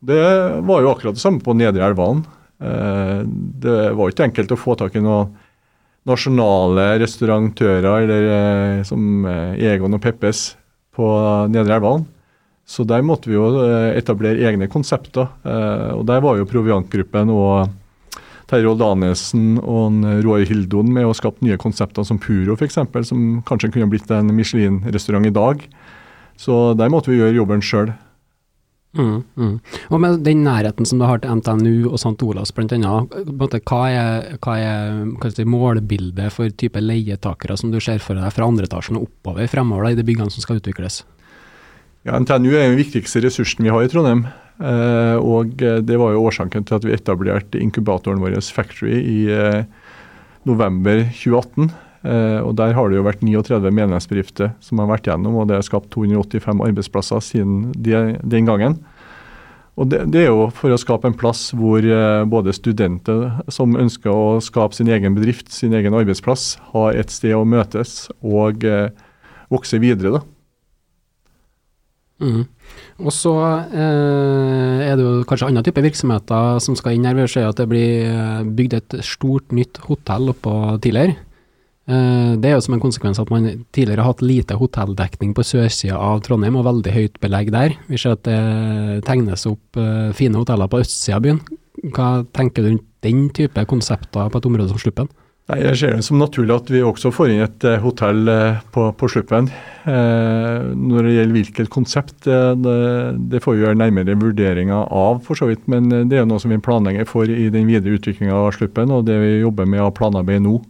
[0.00, 0.20] Det
[0.66, 2.22] var jo akkurat det samme på Nedre Elvan.
[2.60, 5.32] Det var ikke enkelt å få tak i noen
[6.08, 10.54] nasjonale restaurantører eller, eh, som eh, Egon og Peppes
[10.96, 11.06] på
[11.52, 12.06] Nedre Elvan.
[12.70, 15.26] Så der måtte vi jo eh, etablere egne konsepter.
[15.96, 17.72] og Der var jo Proviantgruppen og
[18.50, 23.72] Terje Oldanesen og Roar Hildon med å skape nye konsepter som Puro f.eks., som kanskje
[23.74, 25.66] kunne blitt en Michelin-restaurant i dag.
[26.38, 27.92] Så der måtte vi gjøre jobben sjøl.
[28.98, 29.60] Mm, mm.
[29.94, 32.16] Og med den nærheten som du har til NTNU og St.
[32.26, 32.94] Olavs bl.a.,
[33.70, 38.48] hva er, hva er si, målbildet for type leietakere som du ser for deg fra
[38.50, 41.04] andre etasjen og oppover fremover da, i de byggene som skal utvikles?
[42.08, 44.22] Ja, NTNU er den viktigste ressursen vi har i Trondheim.
[44.60, 49.64] Eh, og Det var jo årsaken til at vi etablerte inkubatoren vår Factory i eh,
[50.48, 51.68] november 2018.
[52.00, 55.58] Uh, og Der har det jo vært 39 medlemsbedrifter som har vært gjennom, og det
[55.58, 58.78] er skapt 285 arbeidsplasser siden de, den gangen.
[59.76, 61.84] Og det, det, er jo for å skape en plass hvor
[62.24, 67.36] både studenter som ønsker å skape sin egen bedrift, sin egen arbeidsplass, har et sted
[67.36, 68.64] å møtes og
[69.52, 70.16] vokse videre.
[70.16, 70.39] da.
[72.20, 72.44] Mm.
[73.00, 73.32] Og så
[73.72, 77.16] eh, er det jo kanskje andre typer virksomheter som skal inn her.
[77.16, 80.54] Vi ser at det blir bygd et stort nytt hotell oppå
[80.84, 81.16] tidligere.
[81.90, 85.44] Eh, det er jo som en konsekvens at man tidligere har hatt lite hotelldekning på
[85.46, 87.74] sørsida av Trondheim, og veldig høyt belegg der.
[87.88, 91.40] Vi ser at det tegnes opp eh, fine hoteller på østsida av byen.
[91.96, 95.08] Hva tenker du rundt den type konsepter på et område som Sluppen?
[95.50, 98.60] Nei, Jeg ser det som naturlig at vi også får inn et uh, hotell uh,
[98.70, 99.48] på, på, Sluppen.
[99.82, 102.74] Uh, når det gjelder hvilket konsept, det,
[103.32, 105.64] det, får vi gjøre nærmere vurderinger av, for så vidt.
[105.70, 109.08] Men det er noe som vi planlegger for i den videre utviklinga av Sluppen, og
[109.08, 110.60] det vi jobber med av planarbeid nå.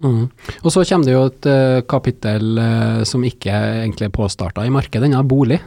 [0.00, 0.30] Mm.
[0.62, 1.48] Og så kommer det jo et
[1.90, 2.60] kapittel
[3.04, 5.58] som ikke egentlig er påstarta i markedet, denne bolig.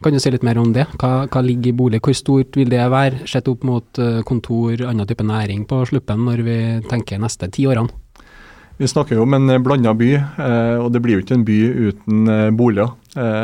[0.00, 0.86] Kan du si litt mer om det?
[0.96, 2.00] Hva, hva, ligger i bolig?
[2.00, 6.22] Hvor stort vil det være, sett opp mot uh, kontor, annen type næring på Sluppen,
[6.24, 6.56] når vi
[6.88, 7.92] tenker neste ti årene?
[8.80, 10.08] Vi snakker jo om en blanda by,
[10.80, 11.56] og det blir jo ikke en by
[11.90, 12.94] uten boliger.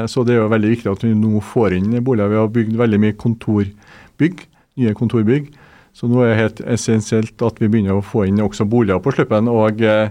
[0.08, 2.30] Så det er jo veldig viktig at vi nå får inn boliger.
[2.32, 4.40] Vi har bygd veldig mye kontorbygg,
[4.80, 5.50] nye kontorbygg.
[5.96, 9.14] Så nå er det helt essensielt at vi begynner å få inn også boliger på
[9.16, 9.48] Sluppen.
[9.48, 10.10] og eh,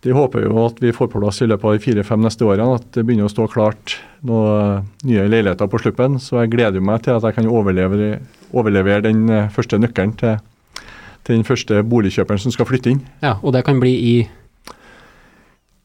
[0.00, 2.44] det håper vi jo at vi får på plass i løpet av de fire-fem neste
[2.48, 2.78] årene.
[2.78, 6.16] At det begynner å stå klart noen nye leiligheter på Sluppen.
[6.22, 8.10] Så jeg gleder meg til at jeg kan overlevere,
[8.56, 10.34] overlevere den eh, første nøkkelen til,
[10.78, 13.02] til, den første boligkjøperen som skal flytte inn.
[13.20, 14.16] Ja, Og det kan bli i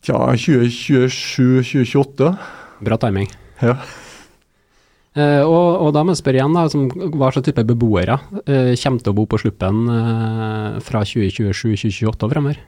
[0.06, 2.36] Ja, 2027-2028.
[2.86, 3.30] Bra timing.
[3.60, 3.76] Ja.
[5.16, 8.76] Uh, og, og, da må jeg spørre igjen, da, som, hva slags type beboere uh,
[8.76, 12.60] kommer til å bo på Sluppen uh, fra 2027-2028 og fremover?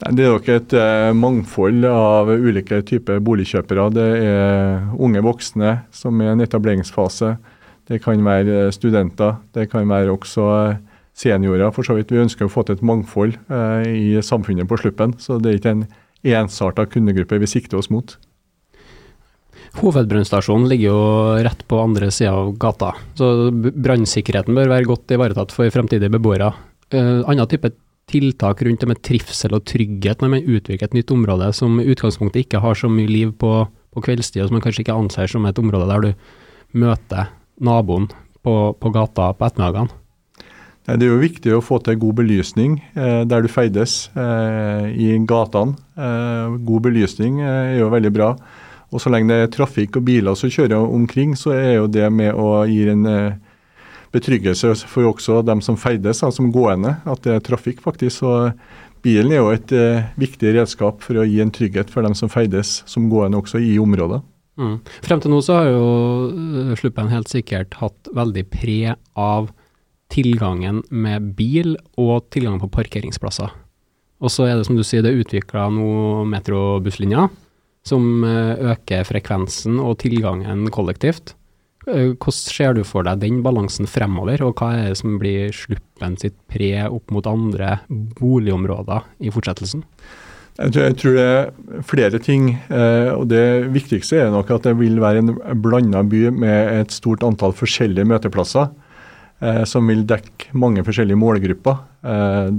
[0.00, 3.88] Det er nok et eh, mangfold av ulike typer boligkjøpere.
[3.92, 7.34] Det er unge voksne som er i en etableringsfase.
[7.90, 9.36] Det kan være studenter.
[9.52, 10.46] Det kan være også
[11.12, 11.70] seniorer.
[11.70, 12.10] for så vidt.
[12.10, 15.14] Vi ønsker å få til et mangfold eh, i samfunnet på Sluppen.
[15.18, 15.86] Så det er ikke en
[16.24, 18.16] ensarta kundegruppe vi sikter oss mot.
[19.80, 21.02] Hovedbrannstasjonen ligger jo
[21.44, 26.48] rett på andre sida av gata, så brannsikkerheten bør være godt ivaretatt for fremtidige beboere.
[26.90, 27.70] Uh, annen type
[28.10, 31.86] tiltak rundt det med trivsel og trygghet når man utvikler et nytt område som i
[31.92, 33.52] utgangspunktet ikke har så mye liv på,
[33.94, 38.10] på kveldstid, og som man kanskje ikke anser som et område der du møter naboen
[38.42, 39.96] på, på gata på ettermiddagene?
[40.90, 45.12] Det er jo viktig å få til god belysning eh, der du ferdes eh, i
[45.28, 45.76] gatene.
[45.94, 48.30] Eh, god belysning eh, er jo veldig bra.
[48.90, 52.08] Og så lenge det er trafikk og biler som kjører omkring, så er jo det
[52.10, 53.36] med å gi en eh,
[54.14, 58.22] betryggelse for også dem som ferdes, som gående, at det er trafikk, faktisk.
[58.22, 58.32] Så
[59.04, 62.32] bilen er jo et eh, viktig redskap for å gi en trygghet for dem som
[62.32, 64.20] ferdes som gående også i området.
[64.60, 64.76] Mm.
[65.06, 65.84] Frem til nå så har jo
[66.34, 69.48] uh, Sluppen helt sikkert hatt veldig pre av
[70.10, 73.52] tilgangen med bil og tilgangen på parkeringsplasser.
[74.20, 77.30] Og så er det som du sier, det er utvikla noen metrobusslinjer
[77.86, 81.34] som eh, øker frekvensen og tilgangen kollektivt.
[81.88, 85.54] Eh, hvordan ser du for deg den balansen fremover, og hva er det som blir
[85.56, 89.86] sluppen sitt pre opp mot andre boligområder i fortsettelsen?
[90.60, 92.50] Jeg tror det er flere ting.
[92.68, 96.92] Eh, og Det viktigste er nok at det vil være en blanda by med et
[96.92, 98.70] stort antall forskjellige møteplasser.
[99.64, 101.78] Som vil dekke mange forskjellige målgrupper.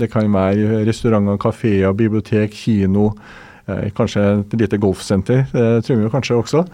[0.01, 3.11] Det kan være restauranter, kafeer, bibliotek, kino,
[3.71, 6.65] Eh, kanskje et lite golfsenter, det trenger vi kanskje også.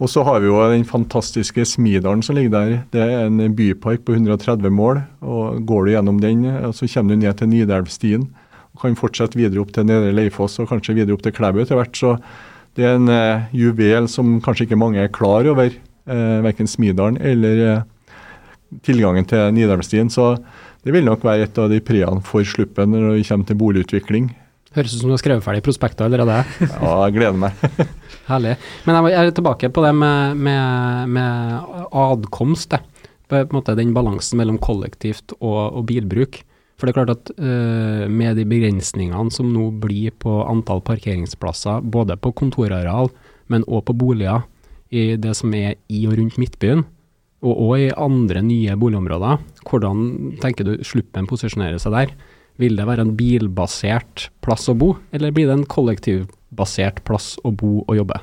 [0.00, 2.70] Og så har vi jo den fantastiske Smidalen som ligger der.
[2.94, 5.02] Det er en bypark på 130 mål.
[5.20, 8.24] og Går du gjennom den, så kommer du ned til Nidelvstien.
[8.72, 11.76] og Kan fortsette videre opp til Nedre Leifoss og kanskje videre opp til Klæbu etter
[11.76, 11.96] hvert.
[11.96, 12.16] Så
[12.76, 17.20] det er en eh, juvel som kanskje ikke mange er klar over, eh, verken Smidalen
[17.20, 17.82] eller eh,
[18.82, 20.08] tilgangen til Nidelvstien.
[20.10, 20.38] Så
[20.82, 24.30] det vil nok være et av de preene for Sluppen når det kommer til boligutvikling.
[24.72, 26.38] Høres ut som du har skrevet ferdig prospektet allerede.
[26.62, 27.64] ja, jeg gleder meg.
[28.30, 28.54] Herlig.
[28.86, 32.78] Men jeg er tilbake på det med, med, med adkomst.
[33.28, 36.40] På en måte den balansen mellom kollektivt og, og bilbruk.
[36.80, 41.84] For det er klart at uh, med de begrensningene som nå blir på antall parkeringsplasser,
[41.84, 43.12] både på kontorareal,
[43.52, 44.42] men òg på boliger
[44.92, 46.82] i det som er i og rundt Midtbyen,
[47.42, 50.02] og òg i andre nye boligområder, hvordan
[50.42, 52.12] tenker du Sluppen posisjonerer seg der?
[52.62, 57.50] Vil det være en bilbasert plass å bo, eller blir det en kollektivbasert plass å
[57.50, 58.20] bo og jobbe?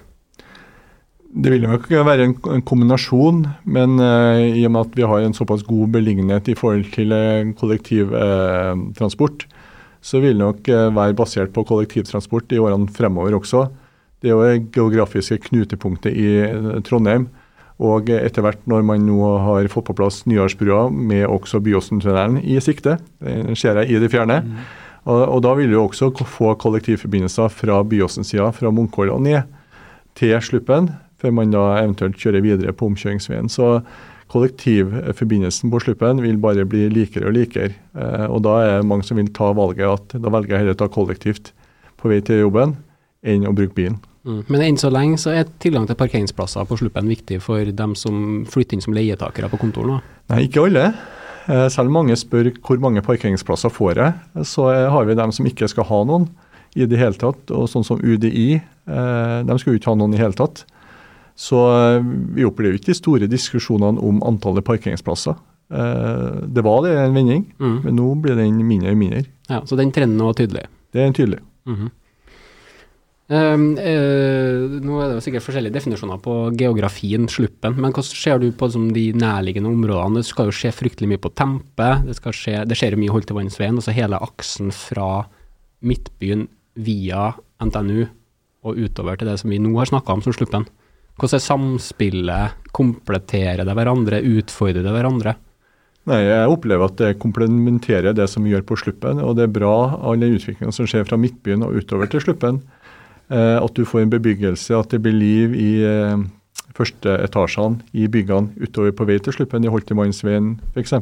[1.30, 5.36] Det vil nok være en, kombinasjon, men uh, i og med at vi har en
[5.38, 11.52] såpass god beliggenhet i forhold til uh, kollektivtransport, uh, så vil det nok være basert
[11.52, 13.66] på kollektivtransport i årene fremover også.
[14.24, 16.30] Det er jo det geografiske knutepunktet i
[16.88, 17.28] Trondheim.
[17.80, 22.58] Og etter hvert når man nå har fått på plass Nyårsbrua med også Byåsen-tunnelen i
[22.64, 24.58] sikte, den ser jeg i det fjerne, mm.
[25.06, 29.48] og, og, da vil du også få kollektivforbindelser fra Byåsen-sida, fra Munkhold og ned
[30.20, 33.48] til Sluppen, før man da eventuelt kjører videre på omkjøringsveien.
[33.52, 33.80] Så
[34.32, 37.74] kollektivforbindelsen på Sluppen vil bare bli likere og likere.
[37.96, 40.78] Eh, og da er det mange som vil ta valget at da velger jeg heller
[40.78, 41.52] å ta kollektivt
[42.00, 42.78] på vei til jobben
[43.26, 44.00] enn å bruke bilen.
[44.28, 44.42] Mm.
[44.52, 48.44] Men enn så lenge så er tilgang til parkeringsplasser på Sluppen viktig for dem som
[48.50, 50.04] flytter inn som leietakere på kontoret?
[50.32, 50.90] Nei, ikke alle.
[51.50, 55.48] Eh, selv om mange spør hvor mange parkeringsplasser får jeg, så har vi dem som
[55.50, 56.28] ikke skal ha noen
[56.78, 57.42] i det hele tatt.
[57.56, 60.66] Og sånn som UDI, eh, de skal jo ikke ha noen i hele tatt.
[61.40, 62.02] Så eh,
[62.36, 65.46] vi opplever ikke de store diskusjonene om antallet parkeringsplasser.
[65.70, 67.74] Det var det en vending, mm.
[67.84, 69.20] men nå blir den mindre og mindre.
[69.52, 70.64] Ja, Så den trenden var tydelig?
[70.90, 71.44] Det er tydelig.
[71.70, 71.90] Mm -hmm.
[73.30, 78.40] Um, uh, nå er det jo sikkert forskjellige definisjoner på geografien, sluppen, men hvordan ser
[78.42, 80.24] du på de nærliggende områdene?
[80.24, 83.94] Det skal jo skje fryktelig mye på Tempe, det, skje, det skjer mye vannsveien, altså
[83.94, 85.28] hele aksen fra
[85.86, 87.30] Midtbyen via
[87.62, 88.08] NTNU
[88.66, 90.66] og utover til det som vi nå har snakka om som sluppen.
[91.20, 92.66] Hvordan er samspillet?
[92.74, 94.24] Kompletterer det hverandre?
[94.40, 95.36] Utfordrer det hverandre?
[96.10, 99.20] Nei, Jeg opplever at det komplementerer det som vi gjør på Sluppen.
[99.22, 102.62] Og det er bra all den utviklinga som skjer fra Midtbyen og utover til Sluppen.
[103.30, 106.18] Eh, at du får en bebyggelse, at det blir liv i eh,
[106.78, 110.96] første etasjene i byggene utover på vei til Sluppen, i Holtermannsveien f.eks.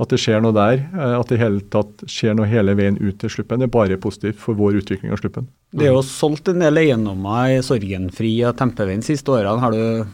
[0.00, 0.84] At det skjer noe der.
[0.92, 3.64] Eh, at det i hele tatt skjer noe hele veien ut til Sluppen.
[3.64, 5.48] Er bare positivt for vår utvikling av Sluppen.
[5.72, 9.60] Det er jo solgt en del eiendommer i Sorgenfri og Tempeveien siste årene.
[9.64, 10.04] Har du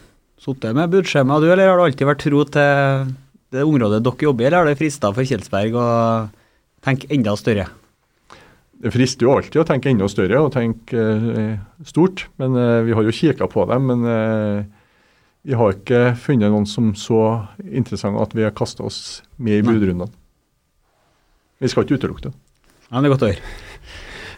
[0.43, 3.14] sittet med budskjema du, eller har du alltid vært tro til
[3.55, 5.89] det området dere jobber i, eller har det frista for Kjelsberg å
[6.87, 7.66] tenke enda større?
[8.83, 11.55] Det frister jo alltid å tenke enda større og tenke eh,
[11.89, 12.27] stort.
[12.41, 14.66] men eh, Vi har jo kikka på dem, men eh,
[15.47, 17.20] vi har ikke funnet noen som så
[17.64, 20.11] interessante at vi har kasta oss med i budrundene.
[21.62, 22.35] Vi skal ikke utelukke det.
[22.91, 23.55] Ja, det er godt å høre.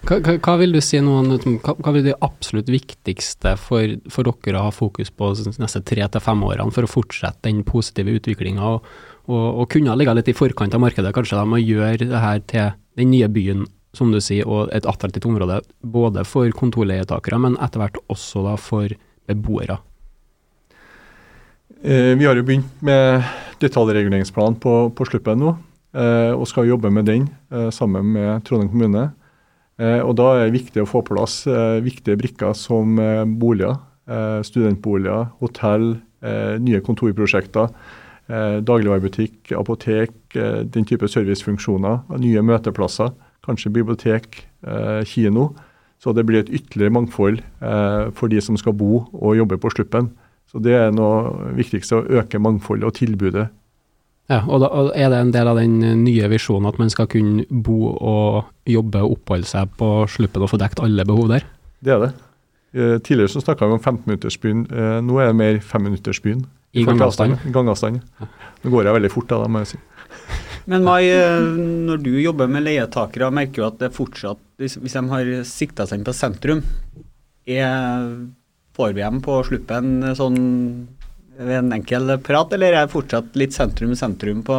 [0.07, 1.33] Hva, hva, hva, vil du si noen,
[1.65, 6.07] hva, hva det absolutt viktigste for, for, dere å ha fokus på de neste tre
[6.07, 8.87] til fem årene for å fortsette den positive utviklinga og,
[9.27, 12.45] og, og, kunne ligge litt i forkant av markedet, kanskje de må gjøre det her
[12.53, 12.71] til
[13.01, 13.67] den nye byen,
[13.97, 18.57] som du sier, og et attraktivt område både for kontorleietakere, men etter hvert også da
[18.61, 18.93] for
[19.29, 19.79] beboere?
[21.83, 23.23] Eh, vi har jo begynt med
[23.63, 25.55] detaljreguleringsplanen på, på Sluppen nå,
[25.95, 29.09] eh, og skal jobbe med den eh, sammen med Trondheim kommune.
[29.79, 33.25] Eh, og Da er det viktig å få på plass eh, viktige brikker som eh,
[33.25, 35.99] boliger, studentboliger, hotell,
[36.65, 37.67] nye kontorprosjekter,
[38.65, 43.11] dagligvarebutikk, apotek, den type servicefunksjoner, nye møteplasser,
[43.49, 44.45] kanskje bibliotek,
[45.09, 45.49] kino.
[45.99, 47.41] Så det blir et ytterligere mangfold
[48.15, 50.13] for de som skal bo og jobbe på Sluppen.
[50.51, 53.49] Så Det er noe viktigste, å øke mangfoldet og tilbudet
[54.29, 57.47] ja, og da er det en del av den nye visjonen at man skal kunne
[57.49, 61.47] bo og jobbe og oppholde seg på sluppen og få dekt alle behov der?
[61.81, 62.11] Det er det.
[62.77, 64.67] Eh, tidligere så snakka vi om 15-minuttersbyen.
[64.69, 66.45] Eh, nå er det mer femminuttersbyen.
[66.77, 67.39] I gangavstand?
[67.55, 68.03] Gangavstand.
[68.61, 69.81] Nå går jeg veldig fort, da, må jeg si.
[70.69, 71.45] Men Mai, eh,
[71.89, 76.01] når du jobber med leietakere, merker du at det fortsatt, hvis de har sikta seg
[76.01, 76.61] inn på sentrum,
[77.49, 78.11] er,
[78.77, 80.41] får vi dem på sluppen sånn
[81.39, 84.59] ved en enkel prat, eller er det fortsatt litt sentrum-sentrum på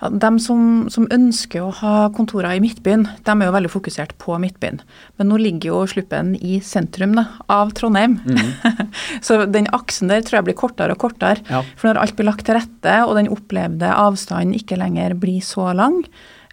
[0.00, 4.14] ja, de som, som, ønsker å ha kontorer i Midtbyen, de er jo veldig fokusert
[4.22, 4.80] på Midtbyen.
[5.18, 8.18] Men nå ligger jo Sluppen i sentrum da, av Trondheim.
[8.24, 8.88] Mm.
[9.26, 11.44] så den aksen der tror jeg blir kortere og kortere.
[11.50, 11.64] Ja.
[11.76, 15.72] For når alt blir lagt til rette, og den opplevde avstanden ikke lenger blir så
[15.76, 16.02] lang,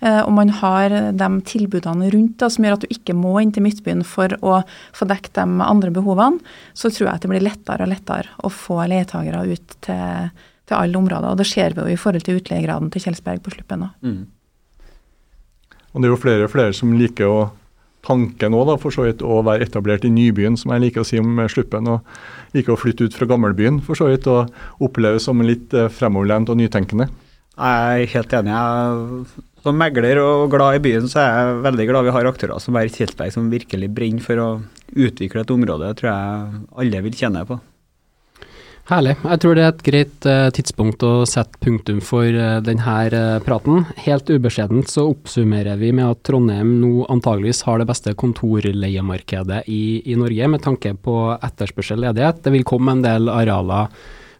[0.01, 3.53] Eh, og man har de tilbudene rundt da, som gjør at du ikke må inn
[3.55, 4.59] til Midtbyen for å
[4.95, 6.41] få dekket de andre behovene,
[6.75, 10.29] så tror jeg at det blir lettere og lettere å få leietagere ut til,
[10.69, 11.31] til alle områder.
[11.31, 13.93] Og det ser vi jo i forhold til utleiegraden til Kjelsberg på Sluppen òg.
[14.01, 14.23] Mm.
[15.93, 17.39] Og det er jo flere og flere som liker å
[18.05, 21.07] tanke nå, da, for så vidt å være etablert i nybyen, som jeg liker å
[21.07, 21.89] si om Sluppen.
[21.89, 24.51] Og liker å flytte ut fra gammelbyen, for så vidt, og
[24.83, 27.09] oppleves som litt eh, fremoverlent og nytenkende.
[27.55, 28.51] Jeg er helt enig.
[28.51, 32.61] Jeg som megler og glad i byen, så er jeg veldig glad vi har aktører
[32.61, 34.49] som Berg Kjelsberg, som virkelig brenner for å
[34.93, 35.87] utvikle et område.
[35.89, 37.57] Det tror jeg alle vil kjenne på.
[38.85, 39.15] Herlig.
[39.17, 43.39] Jeg tror det er et greit uh, tidspunkt å sette punktum for uh, denne uh,
[43.41, 43.81] praten.
[44.05, 50.03] Helt ubeskjedent så oppsummerer vi med at Trondheim nå antageligvis har det beste kontorleiemarkedet i,
[50.05, 52.43] i Norge, med tanke på etterspørsel ledighet.
[52.45, 53.89] Det vil komme en del arealer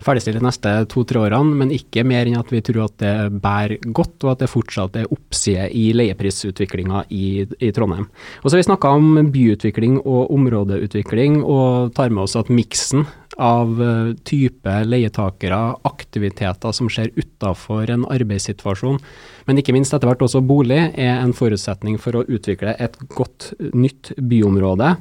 [0.06, 3.82] ferdigstilt de neste to-tre årene, men ikke mer enn at vi tror at det bærer
[3.86, 8.08] godt, og at det fortsatt er oppside i leieprisutviklinga i, i, Trondheim.
[8.42, 13.06] Og så har vi snakka om byutvikling og områdeutvikling, og tar med oss at miksen
[13.42, 19.02] av eh, type leietakere, aktiviteter som skjer utafor en arbeidssituasjon,
[19.46, 23.52] men ikke minst etter hvert også bolig, er en forutsetning for å utvikle et godt
[23.74, 24.96] nytt byområde.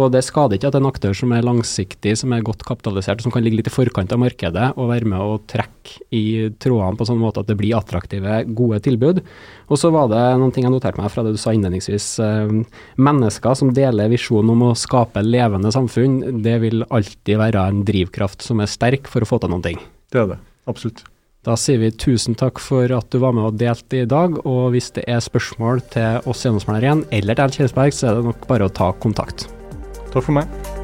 [0.00, 3.32] Og det skader ikke at en aktør som er langsiktig, som er godt kapitalisert, som
[3.34, 6.24] kan ligge litt i forkant av markedet og være med å trekke i
[6.62, 9.20] trådene på sånn måte at det blir attraktive, gode tilbud.
[9.68, 12.08] Og så var det noen ting jeg noterte meg fra det du sa innledningsvis.
[12.24, 12.56] Eh,
[12.96, 18.46] mennesker som deler visjonen om å skape levende samfunn, det vil alltid være en drivkraft
[18.46, 19.84] som er sterk for å få til noen ting.
[20.10, 21.04] Det er det, absolutt.
[21.44, 24.74] Da sier vi tusen takk for at du var med og delte i dag, og
[24.74, 28.44] hvis det er spørsmål til oss gjennomsmålere igjen, eller til Kjelsberg, så er det nok
[28.48, 29.48] bare å ta kontakt.
[30.10, 30.79] Takk for meg.